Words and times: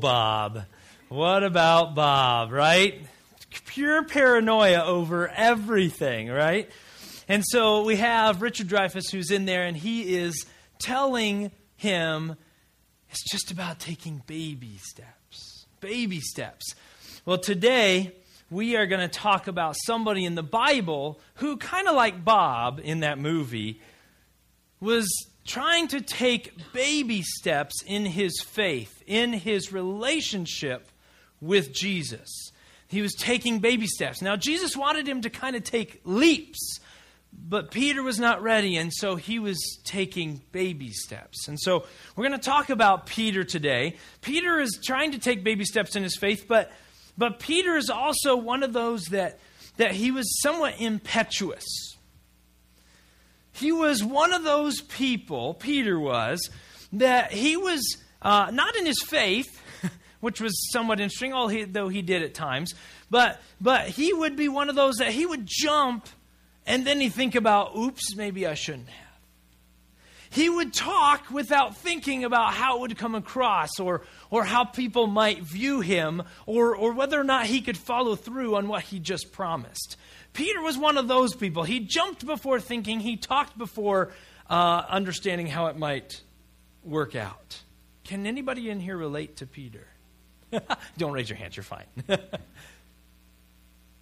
Bob. 0.00 0.62
What 1.08 1.42
about 1.42 1.96
Bob, 1.96 2.52
right? 2.52 3.02
Pure 3.66 4.04
paranoia 4.04 4.84
over 4.84 5.26
everything, 5.26 6.28
right? 6.28 6.70
And 7.26 7.42
so 7.44 7.82
we 7.82 7.96
have 7.96 8.40
Richard 8.40 8.68
Dreyfuss 8.68 9.10
who's 9.10 9.32
in 9.32 9.44
there, 9.44 9.64
and 9.64 9.76
he 9.76 10.14
is 10.14 10.46
telling 10.78 11.50
him 11.74 12.36
it's 13.10 13.28
just 13.28 13.50
about 13.50 13.80
taking 13.80 14.22
baby 14.28 14.78
steps. 14.80 15.66
Baby 15.80 16.20
steps. 16.20 16.76
Well, 17.24 17.38
today 17.38 18.14
we 18.52 18.76
are 18.76 18.86
going 18.86 19.00
to 19.00 19.08
talk 19.08 19.48
about 19.48 19.74
somebody 19.84 20.24
in 20.24 20.36
the 20.36 20.44
Bible 20.44 21.18
who, 21.34 21.56
kind 21.56 21.88
of 21.88 21.96
like 21.96 22.24
Bob 22.24 22.80
in 22.84 23.00
that 23.00 23.18
movie, 23.18 23.80
was 24.78 25.08
trying 25.48 25.88
to 25.88 26.00
take 26.00 26.72
baby 26.72 27.22
steps 27.22 27.82
in 27.84 28.04
his 28.04 28.40
faith, 28.40 29.02
in 29.06 29.32
his 29.32 29.72
relationship 29.72 30.90
with 31.40 31.72
Jesus. 31.72 32.52
He 32.86 33.02
was 33.02 33.14
taking 33.14 33.58
baby 33.58 33.86
steps. 33.86 34.22
Now, 34.22 34.36
Jesus 34.36 34.76
wanted 34.76 35.08
him 35.08 35.22
to 35.22 35.30
kind 35.30 35.56
of 35.56 35.64
take 35.64 36.00
leaps, 36.04 36.80
but 37.32 37.70
Peter 37.70 38.02
was 38.02 38.18
not 38.18 38.42
ready, 38.42 38.76
and 38.76 38.92
so 38.92 39.16
he 39.16 39.38
was 39.38 39.58
taking 39.84 40.42
baby 40.52 40.92
steps. 40.92 41.48
And 41.48 41.58
so 41.58 41.86
we're 42.14 42.28
going 42.28 42.38
to 42.38 42.44
talk 42.44 42.68
about 42.70 43.06
Peter 43.06 43.42
today. 43.42 43.96
Peter 44.20 44.60
is 44.60 44.78
trying 44.84 45.12
to 45.12 45.18
take 45.18 45.42
baby 45.44 45.64
steps 45.64 45.96
in 45.96 46.02
his 46.02 46.16
faith, 46.16 46.44
but, 46.46 46.70
but 47.16 47.38
Peter 47.38 47.76
is 47.76 47.88
also 47.88 48.36
one 48.36 48.62
of 48.62 48.74
those 48.74 49.04
that, 49.06 49.38
that 49.78 49.92
he 49.92 50.10
was 50.10 50.40
somewhat 50.42 50.74
impetuous 50.78 51.97
he 53.58 53.72
was 53.72 54.02
one 54.02 54.32
of 54.32 54.44
those 54.44 54.80
people, 54.80 55.54
Peter 55.54 55.98
was, 55.98 56.48
that 56.92 57.32
he 57.32 57.56
was 57.56 57.98
uh, 58.22 58.50
not 58.52 58.76
in 58.76 58.86
his 58.86 59.02
faith, 59.02 59.62
which 60.20 60.40
was 60.40 60.70
somewhat 60.72 61.00
interesting, 61.00 61.32
though 61.72 61.88
he 61.88 62.02
did 62.02 62.22
at 62.22 62.34
times, 62.34 62.74
but, 63.10 63.40
but 63.60 63.88
he 63.88 64.12
would 64.12 64.36
be 64.36 64.48
one 64.48 64.68
of 64.68 64.74
those 64.74 64.96
that 64.96 65.12
he 65.12 65.26
would 65.26 65.46
jump 65.46 66.08
and 66.66 66.86
then 66.86 67.00
he'd 67.00 67.14
think 67.14 67.34
about, 67.34 67.74
oops, 67.76 68.14
maybe 68.14 68.46
I 68.46 68.52
shouldn't 68.52 68.90
have. 68.90 69.08
He 70.30 70.50
would 70.50 70.74
talk 70.74 71.30
without 71.30 71.76
thinking 71.76 72.24
about 72.24 72.52
how 72.52 72.76
it 72.76 72.80
would 72.80 72.98
come 72.98 73.14
across 73.14 73.80
or, 73.80 74.02
or 74.30 74.44
how 74.44 74.64
people 74.64 75.06
might 75.06 75.42
view 75.42 75.80
him 75.80 76.22
or, 76.44 76.76
or 76.76 76.92
whether 76.92 77.18
or 77.18 77.24
not 77.24 77.46
he 77.46 77.62
could 77.62 77.78
follow 77.78 78.14
through 78.14 78.56
on 78.56 78.68
what 78.68 78.82
he 78.82 78.98
just 78.98 79.32
promised. 79.32 79.96
Peter 80.38 80.62
was 80.62 80.78
one 80.78 80.96
of 80.98 81.08
those 81.08 81.34
people. 81.34 81.64
He 81.64 81.80
jumped 81.80 82.24
before 82.24 82.60
thinking, 82.60 83.00
he 83.00 83.16
talked 83.16 83.58
before 83.58 84.12
uh, 84.48 84.84
understanding 84.88 85.48
how 85.48 85.66
it 85.66 85.76
might 85.76 86.20
work 86.84 87.16
out. 87.16 87.60
Can 88.04 88.24
anybody 88.24 88.70
in 88.70 88.78
here 88.78 88.96
relate 88.96 89.38
to 89.38 89.48
Peter? 89.48 89.84
Don't 90.96 91.10
raise 91.10 91.28
your 91.28 91.36
hands, 91.36 91.56
you're 91.56 91.64
fine. 91.64 91.86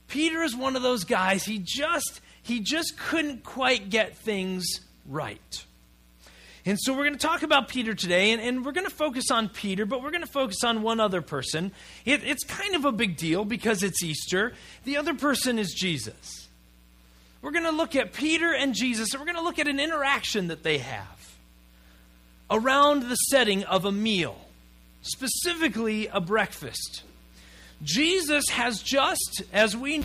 Peter 0.08 0.42
is 0.42 0.54
one 0.54 0.76
of 0.76 0.82
those 0.82 1.04
guys, 1.04 1.42
he 1.42 1.58
just 1.58 2.20
he 2.42 2.60
just 2.60 2.98
couldn't 2.98 3.42
quite 3.42 3.88
get 3.88 4.18
things 4.18 4.80
right. 5.06 5.64
And 6.68 6.76
so 6.80 6.92
we're 6.92 7.04
going 7.04 7.12
to 7.12 7.26
talk 7.26 7.44
about 7.44 7.68
Peter 7.68 7.94
today, 7.94 8.32
and, 8.32 8.42
and 8.42 8.64
we're 8.64 8.72
going 8.72 8.88
to 8.88 8.94
focus 8.94 9.30
on 9.30 9.48
Peter, 9.48 9.86
but 9.86 10.02
we're 10.02 10.10
going 10.10 10.24
to 10.24 10.26
focus 10.26 10.64
on 10.64 10.82
one 10.82 10.98
other 10.98 11.22
person. 11.22 11.70
It, 12.04 12.24
it's 12.24 12.42
kind 12.42 12.74
of 12.74 12.84
a 12.84 12.90
big 12.90 13.16
deal 13.16 13.44
because 13.44 13.84
it's 13.84 14.02
Easter. 14.02 14.52
The 14.84 14.96
other 14.96 15.14
person 15.14 15.60
is 15.60 15.72
Jesus. 15.72 16.48
We're 17.40 17.52
going 17.52 17.64
to 17.64 17.70
look 17.70 17.94
at 17.94 18.12
Peter 18.12 18.52
and 18.52 18.74
Jesus, 18.74 19.12
and 19.12 19.20
we're 19.20 19.26
going 19.26 19.38
to 19.38 19.44
look 19.44 19.60
at 19.60 19.68
an 19.68 19.78
interaction 19.78 20.48
that 20.48 20.64
they 20.64 20.78
have 20.78 21.36
around 22.50 23.04
the 23.04 23.14
setting 23.14 23.62
of 23.62 23.84
a 23.84 23.92
meal, 23.92 24.36
specifically 25.02 26.08
a 26.08 26.20
breakfast. 26.20 27.04
Jesus 27.84 28.48
has 28.48 28.82
just, 28.82 29.44
as 29.52 29.76
we 29.76 30.02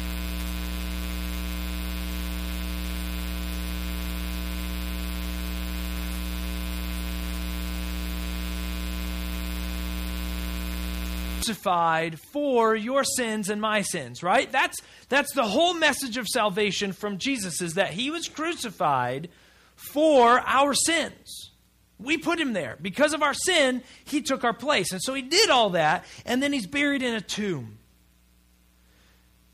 crucified 11.41 12.19
for 12.19 12.75
your 12.75 13.03
sins 13.03 13.49
and 13.49 13.59
my 13.59 13.81
sins, 13.81 14.21
right? 14.21 14.51
That's, 14.51 14.77
that's 15.09 15.33
the 15.33 15.43
whole 15.43 15.73
message 15.73 16.17
of 16.17 16.27
salvation 16.27 16.93
from 16.93 17.17
Jesus 17.17 17.61
is 17.61 17.73
that 17.75 17.91
he 17.91 18.11
was 18.11 18.27
crucified 18.27 19.29
for 19.75 20.39
our 20.45 20.73
sins. 20.73 21.51
We 21.99 22.17
put 22.17 22.39
him 22.39 22.53
there. 22.53 22.77
Because 22.81 23.13
of 23.13 23.23
our 23.23 23.33
sin, 23.33 23.81
he 24.05 24.21
took 24.21 24.43
our 24.43 24.53
place. 24.53 24.91
And 24.91 25.01
so 25.01 25.13
he 25.13 25.21
did 25.21 25.49
all 25.49 25.71
that, 25.71 26.05
and 26.25 26.41
then 26.41 26.53
he's 26.53 26.67
buried 26.67 27.01
in 27.01 27.13
a 27.13 27.21
tomb. 27.21 27.77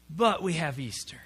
But 0.09 0.41
we 0.41 0.53
have 0.53 0.79
Easter, 0.79 1.21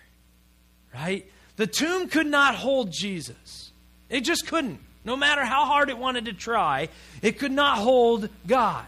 right? 0.94 1.30
The 1.56 1.68
tomb 1.68 2.08
could 2.08 2.28
not 2.28 2.56
hold 2.56 2.92
Jesus. 2.92 3.72
It 4.10 4.22
just 4.22 4.48
couldn't. 4.48 4.80
No 5.04 5.16
matter 5.16 5.44
how 5.44 5.66
hard 5.66 5.90
it 5.90 5.98
wanted 5.98 6.26
to 6.26 6.34
try, 6.34 6.90
it 7.24 7.40
could 7.40 7.52
not 7.52 7.80
hold 7.80 8.30
God. 8.46 8.86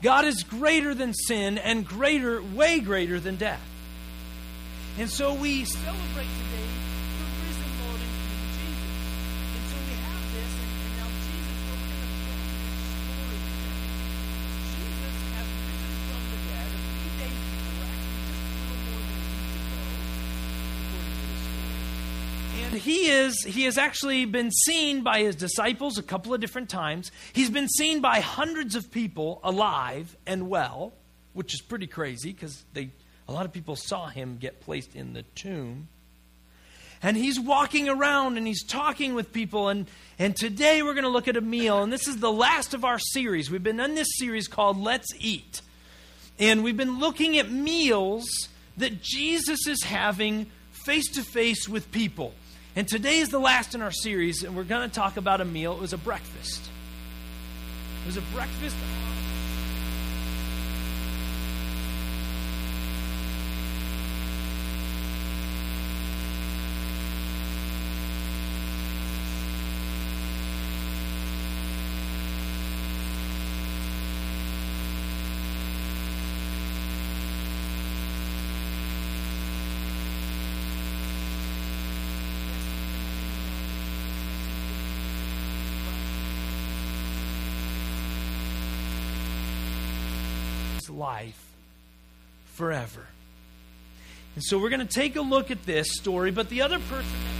God 0.00 0.24
is 0.26 0.44
greater 0.44 0.94
than 0.94 1.12
sin 1.12 1.58
and 1.58 1.84
greater, 1.86 2.40
way 2.40 2.78
greater 2.78 3.18
than 3.18 3.34
death. 3.34 3.60
And 4.96 5.10
so 5.10 5.34
we 5.34 5.64
celebrate 5.64 6.30
today 6.38 6.68
the 7.18 7.26
risen 7.42 7.70
Lord 7.82 7.98
and 7.98 8.14
King 8.22 8.46
Jesus. 8.54 8.78
And 9.58 9.64
so 9.66 9.76
we 9.82 9.94
have 9.98 10.22
this, 10.38 10.52
and, 10.54 10.70
and 10.70 10.94
now 11.02 11.10
Jesus, 11.18 11.58
well, 11.66 11.78
we're 11.82 11.98
going 11.98 11.98
to 11.98 12.14
tell 12.14 12.38
this 12.62 12.78
story 12.94 13.38
today. 13.42 13.74
Jesus 14.70 15.18
has 15.34 15.46
risen 15.66 15.94
from 16.06 16.22
the 16.30 16.38
dead 16.46 16.70
a 16.70 16.82
few 16.94 17.10
days 17.18 17.42
before, 17.42 17.82
actually 17.90 18.22
just 18.22 18.38
a 18.38 18.54
little 18.54 18.78
more 18.86 19.02
than 19.02 19.18
a 19.18 19.34
week 19.34 19.54
ago, 19.58 19.82
according 20.78 21.14
to 21.18 21.26
the 21.26 21.38
story. 21.42 21.82
And 22.70 22.77
he 22.88 23.08
is 23.10 23.44
he 23.44 23.64
has 23.64 23.76
actually 23.76 24.24
been 24.24 24.50
seen 24.50 25.02
by 25.02 25.20
his 25.20 25.36
disciples 25.36 25.98
a 25.98 26.02
couple 26.02 26.32
of 26.32 26.40
different 26.40 26.70
times. 26.70 27.12
He's 27.32 27.50
been 27.50 27.68
seen 27.68 28.00
by 28.00 28.20
hundreds 28.20 28.74
of 28.74 28.90
people 28.90 29.40
alive 29.44 30.16
and 30.26 30.48
well, 30.48 30.94
which 31.34 31.52
is 31.52 31.60
pretty 31.60 31.86
crazy 31.86 32.32
because 32.32 32.64
they 32.72 32.90
a 33.28 33.32
lot 33.32 33.44
of 33.44 33.52
people 33.52 33.76
saw 33.76 34.06
him 34.08 34.38
get 34.38 34.60
placed 34.60 34.96
in 34.96 35.12
the 35.12 35.22
tomb. 35.34 35.88
And 37.02 37.16
he's 37.16 37.38
walking 37.38 37.88
around 37.88 38.38
and 38.38 38.46
he's 38.46 38.64
talking 38.64 39.14
with 39.14 39.32
people. 39.32 39.68
And, 39.68 39.86
and 40.18 40.34
today 40.34 40.82
we're 40.82 40.94
going 40.94 41.04
to 41.04 41.10
look 41.10 41.28
at 41.28 41.36
a 41.36 41.40
meal. 41.40 41.82
And 41.82 41.92
this 41.92 42.08
is 42.08 42.16
the 42.16 42.32
last 42.32 42.74
of 42.74 42.84
our 42.84 42.98
series. 42.98 43.50
We've 43.50 43.62
been 43.62 43.78
in 43.78 43.94
this 43.94 44.08
series 44.16 44.48
called 44.48 44.78
Let's 44.78 45.12
Eat. 45.20 45.60
And 46.40 46.64
we've 46.64 46.76
been 46.76 46.98
looking 46.98 47.38
at 47.38 47.52
meals 47.52 48.26
that 48.78 49.00
Jesus 49.00 49.68
is 49.68 49.84
having 49.84 50.50
face 50.72 51.08
to 51.12 51.22
face 51.22 51.68
with 51.68 51.92
people. 51.92 52.34
And 52.78 52.86
today 52.86 53.18
is 53.18 53.30
the 53.30 53.40
last 53.40 53.74
in 53.74 53.82
our 53.82 53.90
series, 53.90 54.44
and 54.44 54.54
we're 54.54 54.62
going 54.62 54.88
to 54.88 54.94
talk 54.94 55.16
about 55.16 55.40
a 55.40 55.44
meal. 55.44 55.72
It 55.72 55.80
was 55.80 55.92
a 55.92 55.98
breakfast. 55.98 56.70
It 58.04 58.06
was 58.06 58.16
a 58.16 58.20
breakfast 58.32 58.76
life 90.98 91.44
forever. 92.58 93.06
And 94.34 94.42
so 94.42 94.58
we're 94.58 94.68
going 94.68 94.86
to 94.86 94.92
take 94.92 95.14
a 95.14 95.20
look 95.20 95.52
at 95.52 95.64
this 95.64 95.92
story, 95.92 96.32
but 96.32 96.48
the 96.48 96.62
other 96.62 96.80
person 96.80 97.37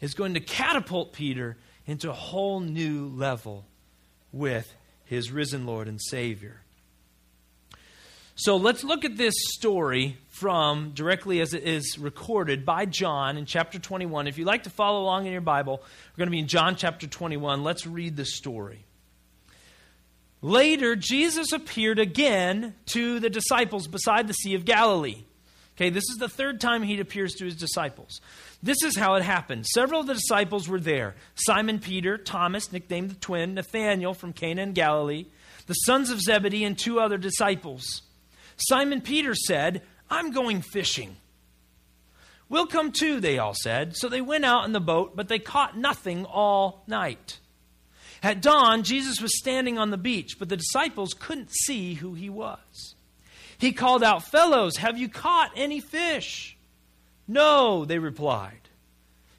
is 0.00 0.14
going 0.14 0.34
to 0.34 0.40
catapult 0.40 1.12
Peter 1.12 1.56
into 1.86 2.10
a 2.10 2.14
whole 2.14 2.60
new 2.60 3.08
level 3.08 3.66
with 4.32 4.72
his 5.04 5.30
risen 5.30 5.66
Lord 5.66 5.88
and 5.88 6.00
Savior. 6.00 6.62
So 8.36 8.56
let's 8.56 8.82
look 8.82 9.04
at 9.04 9.18
this 9.18 9.34
story 9.54 10.16
from 10.28 10.92
directly 10.94 11.40
as 11.40 11.52
it 11.52 11.64
is 11.64 11.98
recorded 11.98 12.64
by 12.64 12.86
John 12.86 13.36
in 13.36 13.44
chapter 13.44 13.78
21. 13.78 14.28
If 14.28 14.38
you'd 14.38 14.46
like 14.46 14.62
to 14.62 14.70
follow 14.70 15.02
along 15.02 15.26
in 15.26 15.32
your 15.32 15.42
Bible, 15.42 15.82
we're 15.82 16.16
going 16.16 16.28
to 16.28 16.30
be 16.30 16.38
in 16.38 16.46
John 16.46 16.74
chapter 16.74 17.06
21. 17.06 17.62
Let's 17.62 17.86
read 17.86 18.16
the 18.16 18.24
story. 18.24 18.86
Later, 20.40 20.96
Jesus 20.96 21.52
appeared 21.52 21.98
again 21.98 22.74
to 22.92 23.20
the 23.20 23.28
disciples 23.28 23.86
beside 23.88 24.26
the 24.26 24.32
Sea 24.32 24.54
of 24.54 24.64
Galilee. 24.64 25.24
Okay, 25.76 25.90
this 25.90 26.04
is 26.10 26.18
the 26.18 26.28
third 26.28 26.60
time 26.60 26.82
he 26.82 27.00
appears 27.00 27.32
to 27.34 27.44
his 27.44 27.56
disciples. 27.56 28.20
This 28.62 28.82
is 28.82 28.96
how 28.96 29.14
it 29.14 29.22
happened. 29.22 29.66
Several 29.66 30.00
of 30.00 30.06
the 30.06 30.14
disciples 30.14 30.68
were 30.68 30.80
there 30.80 31.14
Simon 31.34 31.78
Peter, 31.78 32.18
Thomas, 32.18 32.72
nicknamed 32.72 33.10
the 33.10 33.14
twin, 33.14 33.54
Nathanael 33.54 34.14
from 34.14 34.32
Cana 34.32 34.62
in 34.62 34.72
Galilee, 34.72 35.26
the 35.66 35.74
sons 35.74 36.10
of 36.10 36.20
Zebedee, 36.20 36.64
and 36.64 36.78
two 36.78 37.00
other 37.00 37.16
disciples. 37.16 38.02
Simon 38.56 39.00
Peter 39.00 39.34
said, 39.34 39.82
I'm 40.10 40.32
going 40.32 40.60
fishing. 40.60 41.16
We'll 42.50 42.66
come 42.66 42.90
too, 42.90 43.20
they 43.20 43.38
all 43.38 43.54
said. 43.54 43.96
So 43.96 44.08
they 44.08 44.20
went 44.20 44.44
out 44.44 44.64
in 44.64 44.72
the 44.72 44.80
boat, 44.80 45.14
but 45.14 45.28
they 45.28 45.38
caught 45.38 45.78
nothing 45.78 46.24
all 46.24 46.82
night. 46.86 47.38
At 48.22 48.42
dawn, 48.42 48.82
Jesus 48.82 49.22
was 49.22 49.38
standing 49.38 49.78
on 49.78 49.90
the 49.90 49.96
beach, 49.96 50.36
but 50.38 50.48
the 50.48 50.56
disciples 50.56 51.14
couldn't 51.14 51.52
see 51.64 51.94
who 51.94 52.14
he 52.14 52.28
was. 52.28 52.96
He 53.60 53.72
called 53.72 54.02
out, 54.02 54.24
Fellows, 54.24 54.78
have 54.78 54.98
you 54.98 55.08
caught 55.08 55.52
any 55.54 55.80
fish? 55.80 56.56
No, 57.28 57.84
they 57.84 57.98
replied. 57.98 58.60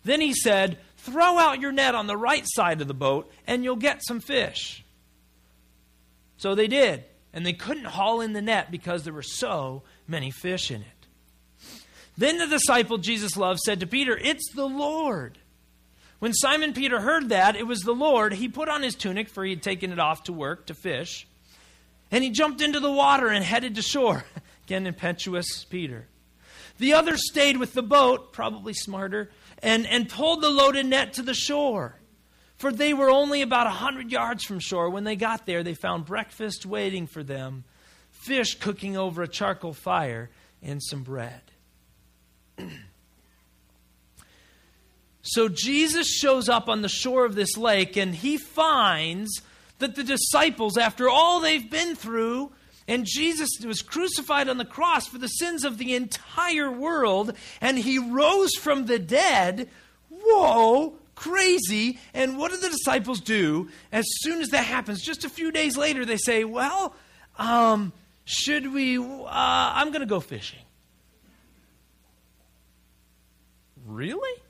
Then 0.03 0.21
he 0.21 0.33
said, 0.33 0.77
Throw 0.97 1.37
out 1.37 1.59
your 1.59 1.71
net 1.71 1.95
on 1.95 2.07
the 2.07 2.17
right 2.17 2.43
side 2.45 2.81
of 2.81 2.87
the 2.87 2.93
boat, 2.93 3.31
and 3.47 3.63
you'll 3.63 3.75
get 3.75 4.05
some 4.05 4.19
fish. 4.19 4.85
So 6.37 6.55
they 6.55 6.67
did 6.67 7.03
and 7.33 7.45
they 7.45 7.53
couldn't 7.53 7.85
haul 7.85 8.21
in 8.21 8.33
the 8.33 8.41
net 8.41 8.71
because 8.71 9.03
there 9.03 9.13
were 9.13 9.21
so 9.21 9.83
many 10.07 10.31
fish 10.31 10.71
in 10.71 10.81
it. 10.81 10.87
Then 12.17 12.37
the 12.37 12.47
disciple 12.47 12.97
Jesus 12.97 13.37
loved 13.37 13.59
said 13.61 13.79
to 13.79 13.87
Peter, 13.87 14.17
It's 14.17 14.51
the 14.53 14.67
Lord. 14.67 15.37
When 16.19 16.33
Simon 16.33 16.73
Peter 16.73 16.99
heard 16.99 17.29
that 17.29 17.55
it 17.55 17.65
was 17.65 17.81
the 17.81 17.95
Lord, 17.95 18.33
he 18.33 18.47
put 18.47 18.69
on 18.69 18.83
his 18.83 18.95
tunic, 18.95 19.27
for 19.27 19.43
he 19.43 19.51
had 19.51 19.63
taken 19.63 19.91
it 19.91 19.99
off 19.99 20.23
to 20.23 20.33
work, 20.33 20.67
to 20.67 20.75
fish, 20.75 21.25
and 22.11 22.23
he 22.23 22.29
jumped 22.29 22.61
into 22.61 22.79
the 22.79 22.91
water 22.91 23.29
and 23.29 23.43
headed 23.43 23.75
to 23.75 23.81
shore. 23.81 24.25
Again, 24.65 24.85
impetuous 24.85 25.63
Peter. 25.63 26.07
The 26.77 26.93
others 26.93 27.29
stayed 27.29 27.57
with 27.57 27.73
the 27.73 27.83
boat, 27.83 28.33
probably 28.33 28.73
smarter, 28.73 29.31
and, 29.63 29.87
and 29.87 30.09
pulled 30.09 30.41
the 30.41 30.49
loaded 30.49 30.85
net 30.85 31.13
to 31.13 31.21
the 31.21 31.33
shore. 31.33 31.95
For 32.57 32.71
they 32.71 32.93
were 32.93 33.09
only 33.09 33.41
about 33.41 33.67
a 33.67 33.71
hundred 33.71 34.11
yards 34.11 34.43
from 34.43 34.59
shore. 34.59 34.89
When 34.89 35.03
they 35.03 35.15
got 35.15 35.45
there, 35.45 35.63
they 35.63 35.73
found 35.73 36.05
breakfast 36.05 36.65
waiting 36.65 37.07
for 37.07 37.23
them, 37.23 37.63
fish 38.11 38.55
cooking 38.55 38.97
over 38.97 39.23
a 39.23 39.27
charcoal 39.27 39.73
fire, 39.73 40.29
and 40.61 40.81
some 40.81 41.03
bread. 41.03 41.41
so 45.21 45.49
Jesus 45.49 46.07
shows 46.07 46.49
up 46.49 46.69
on 46.69 46.81
the 46.81 46.89
shore 46.89 47.25
of 47.25 47.35
this 47.35 47.57
lake, 47.57 47.97
and 47.97 48.13
he 48.13 48.37
finds 48.37 49.41
that 49.81 49.95
the 49.95 50.03
disciples, 50.03 50.77
after 50.77 51.09
all 51.09 51.39
they've 51.39 51.69
been 51.69 51.95
through, 51.95 52.51
and 52.87 53.05
Jesus 53.05 53.49
was 53.63 53.81
crucified 53.81 54.49
on 54.49 54.57
the 54.57 54.65
cross 54.65 55.07
for 55.07 55.17
the 55.17 55.27
sins 55.27 55.63
of 55.63 55.77
the 55.77 55.93
entire 55.93 56.71
world, 56.71 57.33
and 57.59 57.77
he 57.77 57.99
rose 57.99 58.55
from 58.55 58.85
the 58.85 58.97
dead. 58.97 59.69
Whoa, 60.09 60.95
crazy. 61.15 61.99
And 62.13 62.37
what 62.37 62.51
do 62.51 62.57
the 62.57 62.69
disciples 62.69 63.21
do 63.21 63.69
as 63.91 64.05
soon 64.21 64.41
as 64.41 64.49
that 64.49 64.65
happens? 64.65 65.01
Just 65.01 65.23
a 65.23 65.29
few 65.29 65.51
days 65.51 65.77
later, 65.77 66.05
they 66.05 66.17
say, 66.17 66.43
Well, 66.43 66.95
um, 67.37 67.93
should 68.25 68.73
we? 68.73 68.97
Uh, 68.97 69.27
I'm 69.29 69.89
going 69.89 70.01
to 70.01 70.07
go 70.07 70.19
fishing. 70.19 70.59
Really? 73.85 74.41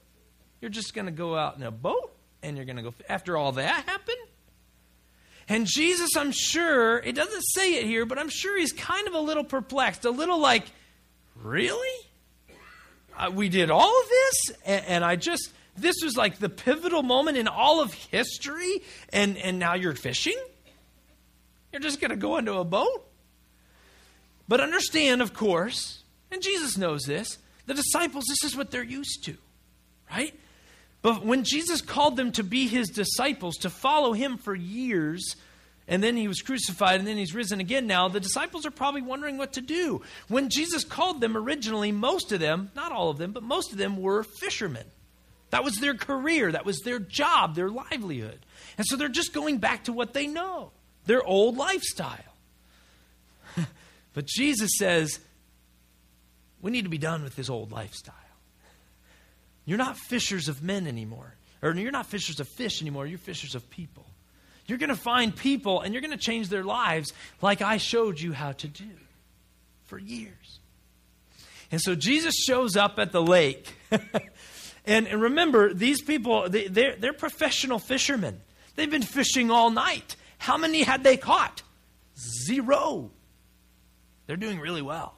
You're 0.62 0.70
just 0.70 0.94
going 0.94 1.06
to 1.06 1.12
go 1.12 1.36
out 1.36 1.58
in 1.58 1.64
a 1.64 1.72
boat 1.72 2.12
and 2.44 2.56
you're 2.56 2.66
going 2.66 2.78
to 2.78 2.84
go 2.84 2.94
after 3.10 3.38
all 3.38 3.52
that 3.54 3.86
happened? 3.86 4.18
And 5.52 5.68
Jesus, 5.68 6.12
I'm 6.16 6.32
sure, 6.32 7.00
it 7.00 7.14
doesn't 7.14 7.42
say 7.42 7.74
it 7.74 7.86
here, 7.86 8.06
but 8.06 8.18
I'm 8.18 8.30
sure 8.30 8.58
he's 8.58 8.72
kind 8.72 9.06
of 9.06 9.16
a 9.16 9.20
little 9.20 9.44
perplexed, 9.44 10.06
a 10.06 10.10
little 10.10 10.40
like, 10.40 10.64
really? 11.36 12.08
Uh, 13.18 13.32
we 13.34 13.50
did 13.50 13.70
all 13.70 14.02
of 14.02 14.08
this? 14.08 14.58
And, 14.66 14.86
and 14.86 15.04
I 15.04 15.18
just, 15.18 15.52
this 15.76 15.98
was 16.02 16.16
like 16.16 16.40
the 16.40 16.48
pivotal 16.48 17.04
moment 17.04 17.36
in 17.36 17.50
all 17.50 17.82
of 17.82 17.94
history, 17.94 18.82
and, 19.12 19.36
and 19.36 19.60
now 19.60 19.74
you're 19.74 19.94
fishing? 19.94 20.38
You're 21.74 21.82
just 21.82 22.00
going 22.00 22.12
to 22.12 22.16
go 22.16 22.38
into 22.38 22.54
a 22.54 22.64
boat? 22.64 23.06
But 24.48 24.62
understand, 24.62 25.22
of 25.22 25.34
course, 25.34 26.02
and 26.32 26.42
Jesus 26.42 26.78
knows 26.78 27.02
this, 27.02 27.40
the 27.66 27.74
disciples, 27.74 28.24
this 28.30 28.50
is 28.50 28.56
what 28.56 28.72
they're 28.72 28.84
used 28.84 29.26
to, 29.26 29.36
right? 30.10 30.34
But 31.02 31.26
when 31.26 31.44
Jesus 31.44 31.82
called 31.82 32.16
them 32.16 32.32
to 32.34 32.44
be 32.44 32.68
his 32.68 32.90
disciples, 32.90 33.58
to 33.58 33.70
follow 33.70 34.14
him 34.14 34.38
for 34.38 34.54
years, 34.54 35.36
and 35.88 36.04
then 36.04 36.16
he 36.16 36.28
was 36.28 36.42
crucified 36.42 37.00
and 37.00 37.08
then 37.08 37.18
he's 37.18 37.34
risen 37.34 37.60
again 37.60 37.88
now, 37.88 38.08
the 38.08 38.20
disciples 38.20 38.66
are 38.66 38.72
probably 38.72 39.02
wondering 39.02 39.38
what 39.38 39.54
to 39.54 39.62
do. 39.62 40.02
When 40.28 40.50
Jesus 40.50 40.84
called 40.84 41.22
them 41.22 41.36
originally, 41.36 41.92
most 41.92 42.32
of 42.32 42.40
them, 42.40 42.72
not 42.76 42.92
all 42.92 43.10
of 43.10 43.18
them, 43.18 43.32
but 43.32 43.44
most 43.44 43.72
of 43.72 43.78
them 43.78 43.98
were 44.02 44.24
fishermen. 44.24 44.86
That 45.50 45.64
was 45.64 45.76
their 45.78 45.96
career, 45.96 46.52
that 46.52 46.66
was 46.66 46.80
their 46.80 47.00
job, 47.00 47.56
their 47.56 47.70
livelihood. 47.70 48.40
And 48.78 48.86
so 48.88 48.96
they're 48.96 49.10
just 49.10 49.34
going 49.34 49.58
back 49.58 49.86
to 49.86 49.94
what 49.94 50.14
they 50.14 50.28
know, 50.28 50.72
their 51.08 51.24
old 51.24 51.58
lifestyle. 51.58 52.20
but 54.14 54.28
Jesus 54.28 54.72
says, 54.78 55.20
we 56.62 56.72
need 56.72 56.84
to 56.84 56.90
be 56.90 56.98
done 56.98 57.24
with 57.24 57.36
this 57.36 57.50
old 57.50 57.72
lifestyle. 57.72 58.16
You're 59.72 59.78
not 59.78 59.98
fishers 59.98 60.50
of 60.50 60.62
men 60.62 60.86
anymore. 60.86 61.34
Or 61.62 61.74
you're 61.74 61.92
not 61.92 62.08
fishers 62.08 62.42
of 62.42 62.50
fish 62.50 62.82
anymore, 62.82 63.08
you're 63.08 63.18
fishers 63.18 63.56
of 63.56 63.70
people. 63.70 64.06
You're 64.66 64.78
going 64.78 64.90
to 64.90 64.98
find 64.98 65.34
people 65.34 65.80
and 65.80 65.94
you're 65.94 66.02
going 66.02 66.12
to 66.12 66.18
change 66.18 66.50
their 66.50 66.66
lives 66.66 67.14
like 67.42 67.62
I 67.62 67.78
showed 67.78 68.20
you 68.20 68.34
how 68.34 68.52
to 68.52 68.68
do 68.68 68.90
for 69.86 69.98
years. 69.98 70.60
And 71.72 71.80
so 71.80 71.96
Jesus 71.96 72.36
shows 72.36 72.76
up 72.76 73.00
at 73.00 73.14
the 73.14 73.22
lake 73.22 73.74
And, 74.86 75.08
and 75.08 75.22
remember, 75.22 75.74
these 75.74 76.02
people, 76.02 76.50
they, 76.50 76.68
they're, 76.68 76.96
they're 76.96 77.14
professional 77.14 77.80
fishermen. 77.80 78.42
They've 78.76 78.92
been 78.92 79.04
fishing 79.04 79.52
all 79.52 79.70
night. 79.70 80.18
How 80.38 80.58
many 80.58 80.84
had 80.84 81.04
they 81.04 81.16
caught? 81.16 81.62
Zero. 82.46 83.12
They're 84.26 84.38
doing 84.38 84.60
really 84.60 84.82
well. 84.82 85.14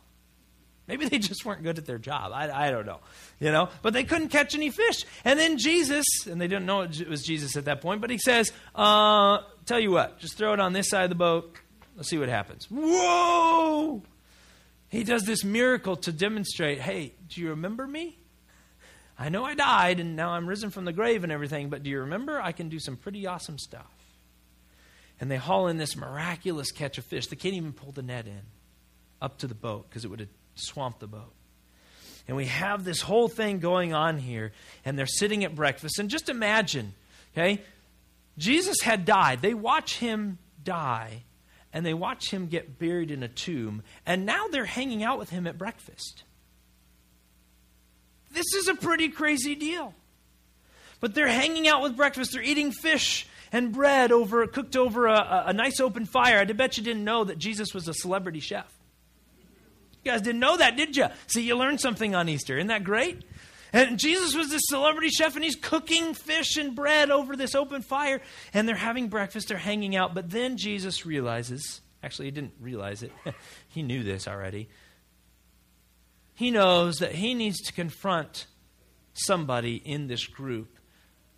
Maybe 0.87 1.07
they 1.07 1.17
just 1.17 1.45
weren't 1.45 1.63
good 1.63 1.77
at 1.77 1.85
their 1.85 1.97
job. 1.97 2.31
I, 2.33 2.67
I 2.67 2.71
don't 2.71 2.85
know. 2.85 2.99
You 3.39 3.51
know, 3.51 3.69
but 3.81 3.93
they 3.93 4.03
couldn't 4.03 4.29
catch 4.29 4.53
any 4.53 4.69
fish. 4.69 5.05
And 5.23 5.39
then 5.39 5.57
Jesus, 5.57 6.05
and 6.29 6.39
they 6.41 6.47
didn't 6.47 6.65
know 6.65 6.81
it 6.81 7.07
was 7.07 7.23
Jesus 7.23 7.55
at 7.55 7.65
that 7.65 7.81
point, 7.81 8.01
but 8.01 8.09
he 8.09 8.17
says, 8.17 8.51
uh, 8.75 9.39
Tell 9.65 9.79
you 9.79 9.91
what, 9.91 10.19
just 10.19 10.37
throw 10.37 10.53
it 10.53 10.59
on 10.59 10.73
this 10.73 10.89
side 10.89 11.03
of 11.03 11.09
the 11.09 11.15
boat. 11.15 11.55
Let's 11.95 12.09
see 12.09 12.17
what 12.17 12.29
happens. 12.29 12.67
Whoa! 12.69 14.01
He 14.89 15.03
does 15.03 15.23
this 15.23 15.43
miracle 15.43 15.95
to 15.97 16.11
demonstrate 16.11 16.79
hey, 16.79 17.13
do 17.29 17.41
you 17.41 17.49
remember 17.49 17.87
me? 17.87 18.17
I 19.17 19.29
know 19.29 19.45
I 19.45 19.55
died 19.55 19.99
and 19.99 20.15
now 20.15 20.31
I'm 20.31 20.47
risen 20.47 20.69
from 20.69 20.85
the 20.85 20.93
grave 20.93 21.23
and 21.23 21.31
everything, 21.31 21.69
but 21.69 21.83
do 21.83 21.89
you 21.89 21.99
remember? 22.01 22.41
I 22.41 22.51
can 22.51 22.67
do 22.67 22.79
some 22.79 22.97
pretty 22.97 23.25
awesome 23.25 23.57
stuff. 23.57 23.91
And 25.21 25.31
they 25.31 25.37
haul 25.37 25.67
in 25.67 25.77
this 25.77 25.95
miraculous 25.95 26.71
catch 26.71 26.97
of 26.97 27.05
fish. 27.05 27.27
They 27.27 27.35
can't 27.35 27.55
even 27.55 27.73
pull 27.73 27.91
the 27.91 28.01
net 28.01 28.27
in 28.27 28.41
up 29.21 29.37
to 29.39 29.47
the 29.47 29.55
boat 29.55 29.87
because 29.87 30.03
it 30.03 30.09
would 30.09 30.19
have 30.19 30.29
swamped 30.55 31.00
the 31.00 31.07
boat. 31.07 31.33
And 32.27 32.38
we 32.38 32.45
have 32.45 32.83
this 32.83 33.01
whole 33.01 33.27
thing 33.27 33.60
going 33.60 33.93
on 33.93 34.17
here, 34.17 34.53
and 34.86 34.98
they're 34.98 35.05
sitting 35.05 35.43
at 35.43 35.55
breakfast. 35.55 36.00
And 36.00 36.10
just 36.10 36.29
imagine, 36.29 36.93
okay, 37.33 37.62
Jesus 38.38 38.81
had 38.81 39.05
died. 39.05 39.41
They 39.41 39.53
watch 39.53 39.98
him 39.98 40.38
die, 40.63 41.24
and 41.74 41.86
they 41.86 41.93
watch 41.93 42.31
him 42.31 42.48
get 42.48 42.79
buried 42.79 43.12
in 43.12 43.24
a 43.24 43.27
tomb, 43.27 43.83
and 44.05 44.25
now 44.25 44.48
they're 44.48 44.65
hanging 44.65 45.03
out 45.03 45.19
with 45.19 45.29
him 45.29 45.48
at 45.48 45.57
breakfast. 45.57 46.24
This 48.31 48.53
is 48.55 48.67
a 48.67 48.75
pretty 48.75 49.10
crazy 49.10 49.55
deal. 49.55 49.93
But 51.00 51.13
they're 51.13 51.27
hanging 51.27 51.67
out 51.67 51.81
with 51.81 51.98
breakfast, 51.98 52.31
they're 52.31 52.41
eating 52.41 52.72
fish 52.72 53.27
and 53.51 53.72
bread 53.74 54.12
over 54.12 54.48
cooked 54.48 54.75
over 54.77 55.05
a, 55.07 55.17
a, 55.17 55.43
a 55.48 55.53
nice 55.53 55.79
open 55.81 56.05
fire. 56.05 56.39
I 56.39 56.45
bet 56.45 56.77
you 56.77 56.83
didn't 56.83 57.03
know 57.03 57.25
that 57.25 57.38
Jesus 57.38 57.74
was 57.74 57.88
a 57.88 57.93
celebrity 57.93 58.39
chef. 58.39 58.74
You 60.03 60.12
guys 60.12 60.22
didn't 60.22 60.39
know 60.39 60.57
that, 60.57 60.75
did 60.75 60.98
you? 60.98 61.07
See, 61.27 61.43
you 61.43 61.55
learned 61.55 61.79
something 61.79 62.13
on 62.15 62.29
Easter. 62.29 62.57
Isn't 62.57 62.67
that 62.67 62.83
great? 62.83 63.24
And 63.72 63.98
Jesus 63.98 64.36
was 64.36 64.50
this 64.50 64.62
celebrity 64.65 65.10
chef, 65.10 65.36
and 65.36 65.43
he's 65.43 65.55
cooking 65.55 66.13
fish 66.13 66.57
and 66.57 66.75
bread 66.75 67.10
over 67.10 67.36
this 67.36 67.55
open 67.55 67.81
fire, 67.81 68.22
and 68.53 68.67
they're 68.67 68.75
having 68.75 69.07
breakfast, 69.07 69.48
they're 69.48 69.57
hanging 69.57 69.95
out. 69.95 70.13
But 70.13 70.29
then 70.29 70.57
Jesus 70.57 71.05
realizes 71.05 71.81
actually, 72.03 72.25
he 72.25 72.31
didn't 72.31 72.53
realize 72.60 73.01
it, 73.01 73.13
he 73.69 73.81
knew 73.81 74.03
this 74.03 74.27
already 74.27 74.69
he 76.36 76.51
knows 76.51 77.00
that 77.00 77.13
he 77.13 77.33
needs 77.33 77.62
to 77.62 77.74
confront 77.74 78.48
somebody 79.13 79.75
in 79.75 80.07
this 80.07 80.25
group 80.25 80.77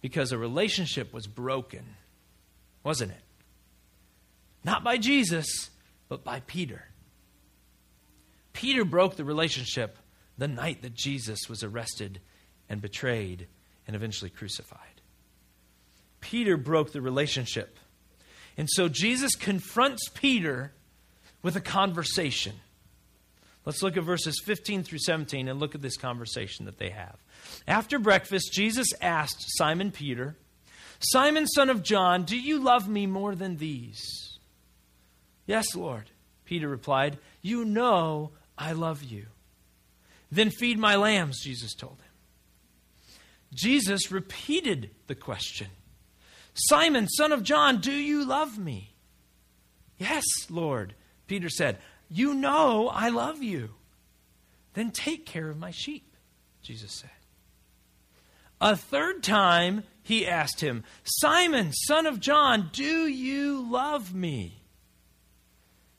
because 0.01 0.31
a 0.31 0.38
relationship 0.38 1.13
was 1.13 1.27
broken, 1.27 1.84
wasn't 2.84 3.12
it? 3.12 3.22
Not 4.63 4.84
by 4.84 4.98
Jesus, 4.98 5.69
but 6.07 6.24
by 6.24 6.39
Peter. 6.41 6.86
Peter 8.55 8.85
broke 8.85 9.17
the 9.17 9.25
relationship 9.25 9.97
the 10.38 10.47
night 10.47 10.81
that 10.81 10.95
Jesus 10.95 11.50
was 11.50 11.62
arrested 11.62 12.21
and 12.69 12.81
betrayed 12.81 13.47
and 13.85 13.95
eventually 13.95 14.29
crucified. 14.29 15.01
Peter 16.21 16.55
broke 16.55 16.93
the 16.93 17.01
relationship. 17.01 17.77
And 18.57 18.69
so 18.71 18.88
Jesus 18.88 19.35
confronts 19.35 20.09
Peter 20.09 20.71
with 21.43 21.57
a 21.57 21.62
conversation. 21.62 22.53
Let's 23.65 23.83
look 23.83 23.97
at 23.97 24.03
verses 24.03 24.41
15 24.45 24.83
through 24.83 25.00
17 25.00 25.50
and 25.50 25.59
look 25.59 25.75
at 25.75 25.81
this 25.81 25.97
conversation 25.97 26.65
that 26.65 26.77
they 26.77 26.91
have. 26.91 27.17
After 27.67 28.00
breakfast, 28.00 28.53
Jesus 28.53 28.88
asked 29.01 29.43
Simon 29.57 29.91
Peter, 29.91 30.38
Simon, 31.00 31.45
son 31.45 31.69
of 31.69 31.83
John, 31.83 32.24
do 32.24 32.39
you 32.39 32.59
love 32.59 32.88
me 32.88 33.05
more 33.05 33.35
than 33.35 33.57
these? 33.57 34.39
Yes, 35.45 35.75
Lord, 35.75 36.09
Peter 36.45 36.69
replied. 36.69 37.17
You 37.41 37.65
know 37.65 38.31
I 38.57 38.71
love 38.74 39.03
you. 39.03 39.27
Then 40.31 40.50
feed 40.50 40.77
my 40.77 40.95
lambs, 40.95 41.41
Jesus 41.41 41.74
told 41.74 41.93
him. 42.00 42.12
Jesus 43.53 44.12
repeated 44.12 44.91
the 45.07 45.15
question 45.15 45.67
Simon, 46.53 47.07
son 47.07 47.31
of 47.31 47.43
John, 47.43 47.79
do 47.79 47.91
you 47.91 48.25
love 48.25 48.57
me? 48.57 48.95
Yes, 49.97 50.24
Lord, 50.50 50.93
Peter 51.27 51.50
said. 51.50 51.77
You 52.09 52.33
know 52.33 52.89
I 52.89 53.09
love 53.09 53.41
you. 53.41 53.71
Then 54.74 54.91
take 54.91 55.25
care 55.25 55.50
of 55.50 55.57
my 55.57 55.71
sheep, 55.71 56.15
Jesus 56.62 56.91
said. 56.91 57.09
A 58.62 58.75
third 58.75 59.24
time 59.24 59.83
he 60.01 60.27
asked 60.27 60.62
him, 60.62 60.83
Simon, 61.03 61.74
son 61.74 62.05
of 62.05 62.19
John, 62.19 62.69
do 62.71 63.07
you 63.07 63.69
love 63.69 64.13
me? 64.13 64.62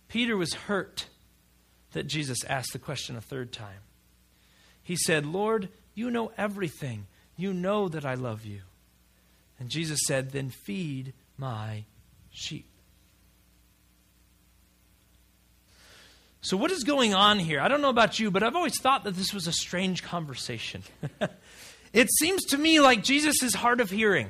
Peter 0.08 0.36
was 0.36 0.54
hurt 0.54 1.08
that 1.96 2.06
Jesus 2.06 2.44
asked 2.44 2.74
the 2.74 2.78
question 2.78 3.16
a 3.16 3.22
third 3.22 3.52
time. 3.52 3.80
He 4.82 4.96
said, 4.96 5.24
Lord, 5.24 5.70
you 5.94 6.10
know 6.10 6.30
everything. 6.36 7.06
You 7.38 7.54
know 7.54 7.88
that 7.88 8.04
I 8.04 8.12
love 8.14 8.44
you. 8.44 8.60
And 9.58 9.70
Jesus 9.70 10.00
said, 10.06 10.30
Then 10.30 10.50
feed 10.50 11.14
my 11.38 11.84
sheep. 12.30 12.68
So, 16.42 16.58
what 16.58 16.70
is 16.70 16.84
going 16.84 17.14
on 17.14 17.38
here? 17.38 17.60
I 17.60 17.68
don't 17.68 17.80
know 17.80 17.88
about 17.88 18.20
you, 18.20 18.30
but 18.30 18.42
I've 18.42 18.56
always 18.56 18.78
thought 18.78 19.04
that 19.04 19.16
this 19.16 19.32
was 19.32 19.46
a 19.46 19.52
strange 19.52 20.02
conversation. 20.02 20.82
it 21.94 22.08
seems 22.18 22.44
to 22.50 22.58
me 22.58 22.78
like 22.78 23.02
Jesus 23.02 23.42
is 23.42 23.54
hard 23.54 23.80
of 23.80 23.88
hearing. 23.88 24.28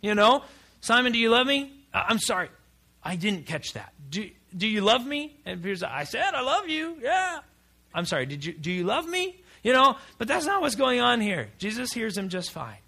You 0.00 0.14
know, 0.14 0.42
Simon, 0.80 1.12
do 1.12 1.18
you 1.18 1.28
love 1.28 1.46
me? 1.46 1.70
I'm 1.92 2.18
sorry, 2.18 2.48
I 3.04 3.16
didn't 3.16 3.44
catch 3.44 3.74
that. 3.74 3.92
Do, 4.08 4.30
do 4.56 4.66
you 4.66 4.80
love 4.80 5.06
me? 5.06 5.36
And 5.44 5.62
Peter's 5.62 5.82
like, 5.82 5.92
I 5.92 6.04
said, 6.04 6.34
I 6.34 6.42
love 6.42 6.68
you. 6.68 6.96
Yeah. 7.00 7.40
I'm 7.94 8.06
sorry, 8.06 8.26
did 8.26 8.44
you, 8.44 8.52
do 8.52 8.70
you 8.70 8.84
love 8.84 9.06
me? 9.08 9.36
You 9.62 9.72
know, 9.72 9.96
but 10.18 10.28
that's 10.28 10.46
not 10.46 10.60
what's 10.60 10.74
going 10.74 11.00
on 11.00 11.20
here. 11.20 11.48
Jesus 11.58 11.92
hears 11.92 12.16
him 12.16 12.28
just 12.28 12.50
fine. 12.50 12.78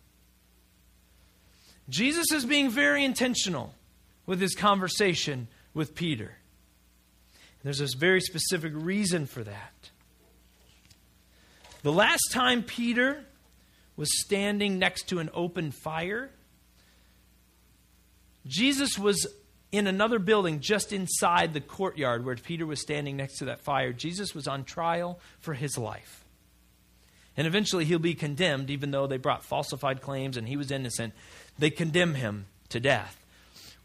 Jesus 1.88 2.33
is 2.33 2.44
being 2.44 2.71
very 2.71 3.04
intentional 3.04 3.75
with 4.26 4.40
his 4.40 4.54
conversation 4.54 5.49
with 5.75 5.94
Peter. 5.94 6.37
There's 7.62 7.80
a 7.80 7.88
very 7.97 8.21
specific 8.21 8.73
reason 8.75 9.26
for 9.26 9.42
that. 9.42 9.90
The 11.83 11.92
last 11.92 12.30
time 12.30 12.62
Peter 12.62 13.25
was 13.97 14.09
standing 14.23 14.78
next 14.78 15.09
to 15.09 15.18
an 15.18 15.30
open 15.33 15.71
fire, 15.71 16.30
Jesus 18.47 18.99
was 18.99 19.26
in 19.74 19.86
another 19.86 20.18
building 20.18 20.60
just 20.60 20.92
inside 20.92 21.52
the 21.52 21.60
courtyard 21.60 22.24
where 22.24 22.36
Peter 22.36 22.66
was 22.66 22.80
standing 22.80 23.16
next 23.16 23.38
to 23.38 23.46
that 23.46 23.60
fire. 23.60 23.92
Jesus 23.92 24.34
was 24.34 24.46
on 24.46 24.64
trial 24.64 25.18
for 25.40 25.54
his 25.54 25.76
life. 25.76 26.24
And 27.36 27.46
eventually 27.46 27.84
he'll 27.84 27.98
be 27.98 28.14
condemned, 28.14 28.70
even 28.70 28.90
though 28.90 29.06
they 29.06 29.16
brought 29.16 29.44
falsified 29.44 30.00
claims 30.00 30.36
and 30.36 30.46
he 30.46 30.56
was 30.56 30.70
innocent. 30.70 31.14
They 31.58 31.70
condemn 31.70 32.14
him 32.14 32.46
to 32.68 32.80
death. 32.80 33.18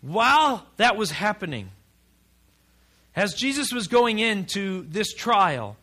While 0.01 0.67
that 0.77 0.95
was 0.95 1.11
happening, 1.11 1.71
as 3.15 3.33
Jesus 3.33 3.71
was 3.71 3.87
going 3.87 4.19
into 4.19 4.83
this 4.83 5.13
trial, 5.13 5.77